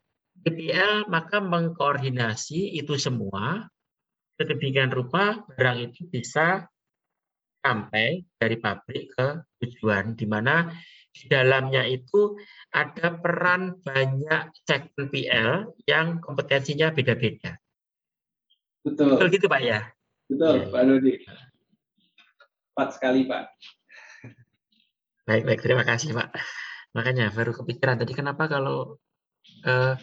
BPL 0.41 1.13
maka 1.13 1.39
mengkoordinasi 1.45 2.73
itu 2.81 2.97
semua 2.97 3.69
sedemikian 4.41 4.89
rupa 4.89 5.45
barang 5.53 5.93
itu 5.93 6.09
bisa 6.09 6.65
sampai 7.61 8.25
dari 8.41 8.57
pabrik 8.57 9.13
ke 9.13 9.29
tujuan 9.61 10.17
di 10.17 10.25
mana 10.25 10.73
di 11.11 11.27
dalamnya 11.27 11.83
itu 11.85 12.39
ada 12.71 13.19
peran 13.19 13.83
banyak 13.83 14.55
second 14.63 15.11
PL 15.11 15.75
yang 15.85 16.23
kompetensinya 16.23 16.95
beda-beda. 16.95 17.59
Betul. 18.87 19.19
Betul 19.19 19.29
gitu 19.35 19.47
Pak 19.51 19.61
ya? 19.61 19.81
Betul 20.31 20.65
ya, 20.65 20.67
Pak 20.71 20.83
Dodi. 20.87 21.15
Tepat 22.71 22.89
sekali 22.95 23.21
Pak. 23.27 23.45
Baik, 25.27 25.43
baik. 25.47 25.61
Terima 25.61 25.85
kasih 25.85 26.15
Pak. 26.15 26.29
Makanya 26.97 27.31
baru 27.31 27.55
kepikiran 27.55 28.03
tadi 28.03 28.13
kenapa 28.15 28.51
kalau 28.51 28.99
uh, 29.67 29.95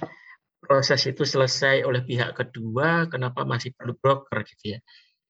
proses 0.63 1.01
itu 1.07 1.23
selesai 1.23 1.83
oleh 1.83 2.03
pihak 2.03 2.35
kedua, 2.35 3.07
kenapa 3.11 3.43
masih 3.43 3.75
perlu 3.75 3.95
broker 3.95 4.43
gitu 4.43 4.77
ya? 4.77 4.79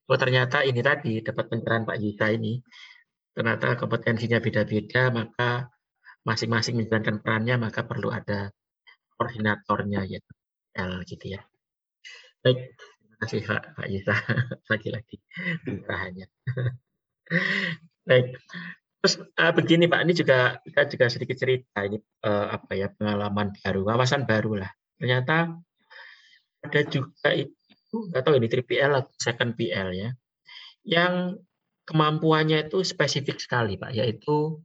Oh 0.07 0.15
ternyata 0.15 0.63
ini 0.63 0.79
tadi 0.79 1.19
dapat 1.19 1.51
pencerahan 1.51 1.83
Pak 1.83 1.97
Yuta 1.99 2.31
ini, 2.31 2.61
ternyata 3.37 3.77
kompetensinya 3.77 4.41
beda-beda, 4.41 5.13
maka 5.13 5.69
masing-masing 6.25 6.81
menjalankan 6.81 7.21
perannya, 7.21 7.61
maka 7.61 7.85
perlu 7.85 8.09
ada 8.09 8.49
koordinatornya 9.13 10.09
yaitu 10.09 10.33
L 10.73 11.05
gitu 11.05 11.37
ya. 11.37 11.45
Baik, 12.41 12.73
terima 12.73 13.15
kasih 13.21 13.39
Pak, 13.45 13.61
Pak 13.77 13.87
Yuta 13.93 14.15
lagi-lagi 14.73 15.15
pencerahannya. 15.61 16.25
Baik, 18.09 18.41
terus 19.05 19.21
uh, 19.21 19.53
begini 19.53 19.85
Pak, 19.85 20.01
ini 20.01 20.13
juga 20.17 20.57
kita 20.65 20.81
juga 20.89 21.05
sedikit 21.13 21.37
cerita 21.37 21.85
ini 21.85 22.01
uh, 22.25 22.57
apa 22.57 22.73
ya 22.73 22.89
pengalaman 22.89 23.53
baru, 23.61 23.85
wawasan 23.85 24.25
baru 24.25 24.65
lah 24.65 24.71
ternyata 24.97 25.53
ada 26.65 26.81
juga 26.89 27.29
itu 27.37 27.97
tahu 28.09 28.33
ini 28.41 28.49
3PL 28.49 28.91
atau 28.97 29.13
second 29.21 29.53
PL 29.53 29.93
ya 29.93 30.09
yang 30.83 31.37
kemampuannya 31.87 32.67
itu 32.67 32.83
spesifik 32.83 33.39
sekali 33.39 33.79
Pak 33.79 33.95
yaitu 33.95 34.59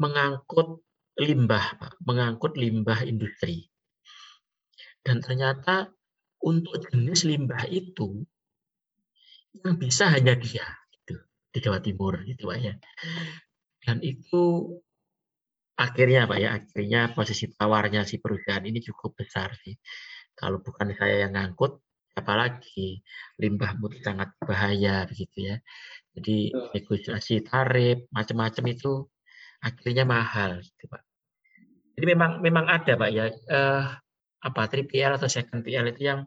mengangkut 0.00 0.82
limbah 1.20 1.78
Pak 1.78 2.00
mengangkut 2.02 2.56
limbah 2.56 3.04
industri 3.04 3.68
dan 5.04 5.20
ternyata 5.20 5.92
untuk 6.40 6.80
jenis 6.88 7.28
limbah 7.28 7.68
itu 7.68 8.24
yang 9.54 9.78
bisa 9.78 10.10
hanya 10.10 10.34
dia 10.34 10.66
gitu, 10.90 11.14
di 11.54 11.58
Jawa 11.60 11.78
Timur 11.78 12.24
gitu 12.24 12.48
Pak 12.50 12.58
ya 12.58 12.74
dan 13.84 14.00
itu 14.00 14.74
akhirnya 15.74 16.30
Pak 16.30 16.38
ya, 16.38 16.48
akhirnya 16.58 17.00
posisi 17.12 17.50
tawarnya 17.50 18.06
si 18.06 18.22
perusahaan 18.22 18.62
ini 18.62 18.78
cukup 18.80 19.18
besar 19.18 19.54
sih. 19.62 19.74
Kalau 20.34 20.62
bukan 20.62 20.94
saya 20.94 21.26
yang 21.26 21.34
ngangkut, 21.34 21.78
apalagi 22.14 23.02
limbah 23.38 23.74
mutu 23.78 23.98
sangat 24.02 24.34
bahaya 24.42 25.06
begitu 25.06 25.54
ya. 25.54 25.56
Jadi 26.14 26.54
negosiasi 26.54 27.42
tarif 27.42 28.06
macam-macam 28.14 28.64
itu 28.70 29.02
akhirnya 29.58 30.06
mahal 30.06 30.62
gitu 30.62 30.86
Pak. 30.86 31.02
Jadi 31.98 32.06
memang 32.06 32.38
memang 32.38 32.70
ada 32.70 32.94
Pak 32.94 33.10
ya 33.10 33.26
eh, 33.30 33.84
apa 34.44 34.62
3PL 34.70 35.18
atau 35.18 35.26
second 35.26 35.66
PL 35.66 35.90
itu 35.90 36.06
yang 36.06 36.22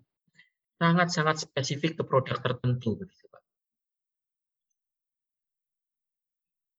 sangat-sangat 0.78 1.48
spesifik 1.48 2.02
ke 2.02 2.04
produk 2.04 2.38
tertentu 2.44 3.00
begitu 3.00 3.26
Pak. 3.32 3.44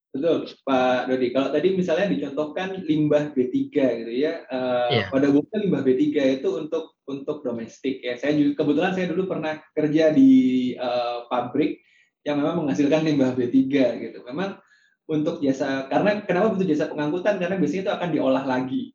Betul, 0.09 0.49
Pak 0.65 1.05
Dodi. 1.05 1.27
Kalau 1.29 1.49
tadi 1.53 1.67
misalnya 1.77 2.09
dicontohkan 2.09 2.81
limbah 2.81 3.29
B3 3.29 3.55
gitu 3.71 4.13
ya, 4.13 4.41
uh, 4.49 4.89
yeah. 4.89 5.07
pada 5.13 5.29
umumnya 5.29 5.57
limbah 5.61 5.85
B3 5.85 6.41
itu 6.41 6.49
untuk 6.49 6.97
untuk 7.05 7.45
domestik 7.45 8.01
ya. 8.01 8.17
Saya 8.17 8.33
juga 8.33 8.65
kebetulan 8.65 8.97
saya 8.97 9.05
dulu 9.05 9.29
pernah 9.29 9.61
kerja 9.77 10.09
di 10.09 10.73
uh, 10.81 11.29
pabrik 11.29 11.85
yang 12.29 12.37
memang 12.37 12.61
menghasilkan 12.61 13.01
limbah 13.01 13.33
B3 13.33 13.57
gitu. 13.97 14.21
Memang 14.29 14.61
untuk 15.09 15.41
jasa 15.41 15.89
karena 15.89 16.21
kenapa 16.21 16.53
butuh 16.53 16.69
jasa 16.69 16.85
pengangkutan 16.85 17.41
karena 17.41 17.57
biasanya 17.57 17.81
itu 17.89 17.93
akan 17.97 18.09
diolah 18.13 18.45
lagi 18.45 18.93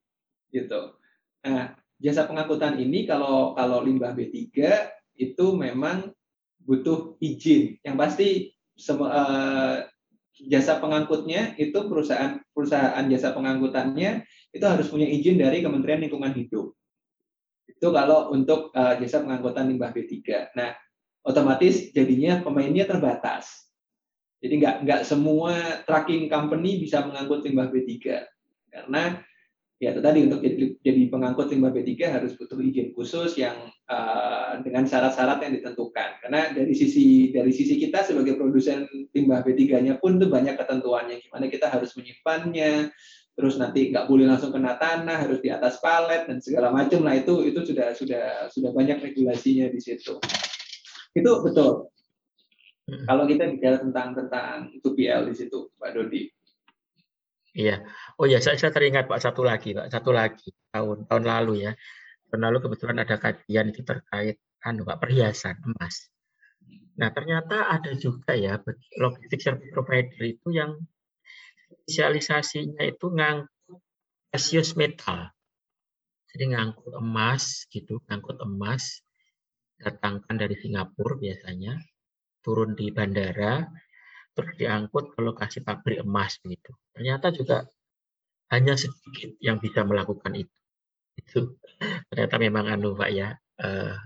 gitu. 0.55 0.95
Nah, 1.43 1.75
jasa 1.99 2.31
pengangkutan 2.31 2.79
ini 2.79 3.03
kalau 3.11 3.59
kalau 3.59 3.83
limbah 3.83 4.15
B3 4.15 4.39
itu 5.19 5.47
memang 5.59 6.15
butuh 6.63 7.19
izin. 7.19 7.83
Yang 7.83 7.97
pasti 7.99 8.29
uh, 9.03 9.83
jasa 10.47 10.79
pengangkutnya 10.79 11.59
itu 11.59 11.79
perusahaan 11.91 12.39
perusahaan 12.55 13.05
jasa 13.11 13.35
pengangkutannya 13.35 14.23
itu 14.55 14.65
harus 14.65 14.87
punya 14.87 15.11
izin 15.11 15.43
dari 15.43 15.67
Kementerian 15.67 16.07
Lingkungan 16.07 16.31
Hidup. 16.39 16.79
Itu 17.67 17.91
kalau 17.91 18.31
untuk 18.31 18.71
uh, 18.71 18.95
jasa 19.03 19.27
pengangkutan 19.27 19.67
limbah 19.67 19.91
B3. 19.91 20.55
Nah, 20.55 20.79
otomatis 21.25 21.91
jadinya 21.91 22.45
pemainnya 22.45 22.85
terbatas. 22.85 23.65
Jadi 24.45 24.61
nggak 24.61 24.77
nggak 24.85 25.01
semua 25.09 25.83
tracking 25.89 26.29
company 26.29 26.77
bisa 26.77 27.01
mengangkut 27.01 27.41
limbah 27.49 27.73
B3 27.73 27.93
karena 28.69 29.25
ya 29.83 29.91
tadi 29.97 30.25
untuk 30.25 30.41
jadi, 30.45 30.77
jadi 30.81 31.03
pengangkut 31.11 31.49
limbah 31.51 31.73
B3 31.75 31.93
harus 32.09 32.33
butuh 32.37 32.61
izin 32.61 32.93
khusus 32.93 33.35
yang 33.41 33.57
uh, 33.89 34.61
dengan 34.61 34.85
syarat-syarat 34.85 35.45
yang 35.45 35.53
ditentukan. 35.57 36.25
Karena 36.25 36.53
dari 36.53 36.73
sisi 36.77 37.33
dari 37.33 37.51
sisi 37.57 37.81
kita 37.81 38.05
sebagai 38.05 38.37
produsen 38.37 38.85
limbah 39.17 39.41
B3-nya 39.43 39.99
pun 39.99 40.21
itu 40.21 40.29
banyak 40.29 40.61
ketentuannya 40.61 41.21
gimana 41.25 41.49
kita 41.49 41.73
harus 41.73 41.97
menyimpannya, 41.97 42.93
terus 43.35 43.57
nanti 43.57 43.91
nggak 43.93 44.07
boleh 44.07 44.29
langsung 44.29 44.53
kena 44.53 44.77
tanah, 44.77 45.25
harus 45.27 45.41
di 45.41 45.49
atas 45.49 45.81
palet 45.81 46.29
dan 46.29 46.39
segala 46.45 46.69
macam. 46.69 47.01
Nah 47.01 47.17
itu 47.19 47.45
itu 47.49 47.61
sudah 47.65 47.93
sudah 47.97 48.25
sudah 48.53 48.71
banyak 48.73 49.01
regulasinya 49.01 49.73
di 49.73 49.81
situ. 49.81 50.17
Itu 51.15 51.31
betul. 51.47 51.89
Hmm. 52.85 53.05
Kalau 53.09 53.25
kita 53.25 53.49
bicara 53.49 53.81
tentang 53.81 54.13
tentang 54.13 54.57
2PL 54.85 55.31
di 55.31 55.35
situ, 55.35 55.73
Pak 55.81 55.91
Dodi. 55.97 56.29
Iya. 57.55 57.87
Oh 58.19 58.27
ya, 58.27 58.43
saya, 58.43 58.59
saya 58.59 58.75
teringat 58.75 59.07
Pak 59.07 59.23
satu 59.23 59.47
lagi, 59.47 59.73
Pak 59.73 59.89
satu 59.89 60.11
lagi 60.11 60.51
tahun 60.75 61.07
tahun 61.07 61.25
lalu 61.25 61.71
ya. 61.71 61.73
Tahun 62.29 62.43
lalu 62.43 62.59
kebetulan 62.67 62.99
ada 63.07 63.17
kajian 63.17 63.71
itu 63.71 63.87
terkait 63.87 64.43
anu 64.67 64.83
Pak 64.83 64.99
perhiasan 64.99 65.63
emas. 65.63 66.11
Nah 66.99 67.15
ternyata 67.15 67.71
ada 67.71 67.95
juga 67.95 68.35
ya 68.35 68.59
logistik 68.99 69.39
service 69.39 69.71
provider 69.71 70.23
itu 70.25 70.49
yang 70.51 70.83
spesialisasinya 71.87 72.83
itu 72.83 73.07
ngangkut 73.07 73.79
precious 74.35 74.75
metal. 74.75 75.31
Jadi 76.35 76.59
ngangkut 76.59 76.91
emas 76.99 77.71
gitu, 77.71 78.03
ngangkut 78.11 78.43
emas 78.43 79.04
datangkan 79.79 80.37
dari 80.39 80.57
Singapura 80.59 81.19
biasanya, 81.19 81.79
turun 82.45 82.77
di 82.77 82.93
bandara, 82.93 83.65
terus 84.35 84.53
diangkut 84.59 85.15
ke 85.15 85.21
lokasi 85.23 85.63
pabrik 85.63 86.03
emas 86.03 86.37
begitu. 86.43 86.75
Ternyata 86.93 87.31
juga 87.31 87.65
hanya 88.51 88.75
sedikit 88.75 89.39
yang 89.41 89.63
bisa 89.63 89.87
melakukan 89.87 90.35
itu. 90.35 90.55
Itu 91.15 91.41
ternyata 92.11 92.37
memang 92.43 92.67
anu 92.69 92.99
Pak 92.99 93.11
ya. 93.15 93.33
Eh, 93.63 93.97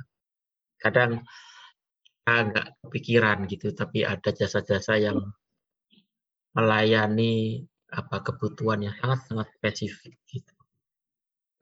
kadang 0.78 1.24
agak 2.28 2.76
kepikiran 2.84 3.48
gitu, 3.48 3.72
tapi 3.72 4.04
ada 4.04 4.28
jasa-jasa 4.28 5.00
yang 5.00 5.18
melayani 6.52 7.64
apa 7.88 8.20
kebutuhan 8.20 8.84
yang 8.84 8.94
sangat-sangat 9.00 9.48
spesifik 9.56 10.20
gitu. 10.28 10.52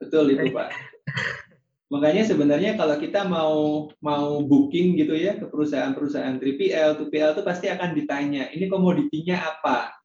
Betul 0.03 0.35
itu 0.35 0.51
Pak. 0.51 0.69
Makanya 1.87 2.27
sebenarnya 2.27 2.75
kalau 2.75 2.99
kita 2.99 3.23
mau 3.23 3.87
mau 4.03 4.43
booking 4.43 4.99
gitu 4.99 5.15
ya 5.15 5.39
ke 5.39 5.47
perusahaan-perusahaan 5.47 6.35
3PL, 6.35 6.99
2PL 6.99 7.31
itu 7.39 7.43
pasti 7.47 7.71
akan 7.71 7.95
ditanya, 7.95 8.51
ini 8.51 8.67
komoditinya 8.67 9.55
apa? 9.55 9.95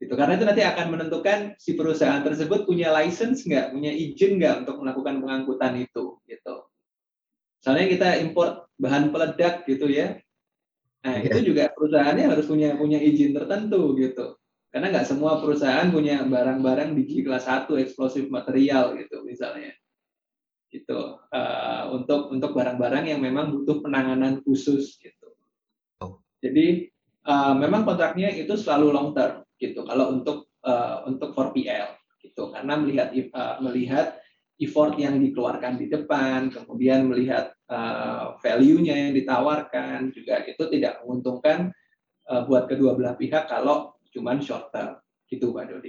Gitu. 0.00 0.12
Karena 0.16 0.40
itu 0.40 0.44
nanti 0.48 0.64
akan 0.64 0.86
menentukan 0.96 1.38
si 1.60 1.76
perusahaan 1.76 2.24
tersebut 2.24 2.64
punya 2.64 2.96
license 2.96 3.44
nggak, 3.44 3.76
punya 3.76 3.92
izin 3.92 4.40
nggak 4.40 4.64
untuk 4.64 4.80
melakukan 4.80 5.20
pengangkutan 5.20 5.76
itu. 5.84 6.16
Gitu. 6.24 6.56
Misalnya 7.60 7.86
kita 7.92 8.08
import 8.24 8.72
bahan 8.80 9.12
peledak 9.12 9.68
gitu 9.68 9.92
ya, 9.92 10.16
nah 11.04 11.16
ya. 11.20 11.28
itu 11.28 11.52
juga 11.52 11.68
perusahaannya 11.76 12.24
harus 12.24 12.48
punya 12.48 12.72
punya 12.72 12.96
izin 12.96 13.36
tertentu 13.36 13.92
gitu. 14.00 14.40
Karena 14.72 14.92
nggak 14.96 15.08
semua 15.08 15.44
perusahaan 15.44 15.88
punya 15.92 16.24
barang-barang 16.24 16.96
di 16.96 17.20
kelas 17.20 17.44
1 17.48 17.68
eksplosif 17.84 18.28
material 18.32 18.96
gitu 18.96 19.20
misalnya 19.24 19.76
gitu 20.76 21.16
uh, 21.32 21.84
untuk 21.96 22.28
untuk 22.28 22.52
barang-barang 22.52 23.08
yang 23.08 23.20
memang 23.24 23.48
butuh 23.56 23.80
penanganan 23.80 24.44
khusus 24.44 25.00
gitu. 25.00 25.32
Oh. 26.04 26.20
Jadi 26.44 26.92
uh, 27.24 27.56
memang 27.56 27.88
kontraknya 27.88 28.28
itu 28.28 28.52
selalu 28.60 28.92
long 28.92 29.10
term 29.16 29.40
gitu. 29.56 29.88
Kalau 29.88 30.12
untuk 30.12 30.52
uh, 30.60 31.08
untuk 31.08 31.32
4PL 31.32 31.96
gitu 32.20 32.52
karena 32.52 32.76
melihat 32.76 33.08
uh, 33.32 33.56
melihat 33.64 34.20
effort 34.56 34.96
yang 34.96 35.20
dikeluarkan 35.20 35.76
di 35.76 35.86
depan, 35.92 36.48
kemudian 36.48 37.04
melihat 37.08 37.52
uh, 37.68 38.40
value-nya 38.40 39.08
yang 39.08 39.12
ditawarkan 39.12 40.12
juga 40.16 40.40
itu 40.48 40.64
tidak 40.72 41.04
menguntungkan 41.04 41.72
uh, 42.32 42.42
buat 42.48 42.64
kedua 42.64 42.96
belah 42.96 43.16
pihak 43.20 43.52
kalau 43.52 43.96
cuman 44.16 44.40
short 44.40 44.72
term 44.72 44.96
gitu 45.28 45.52
Pak 45.52 45.64
Dodi. 45.68 45.84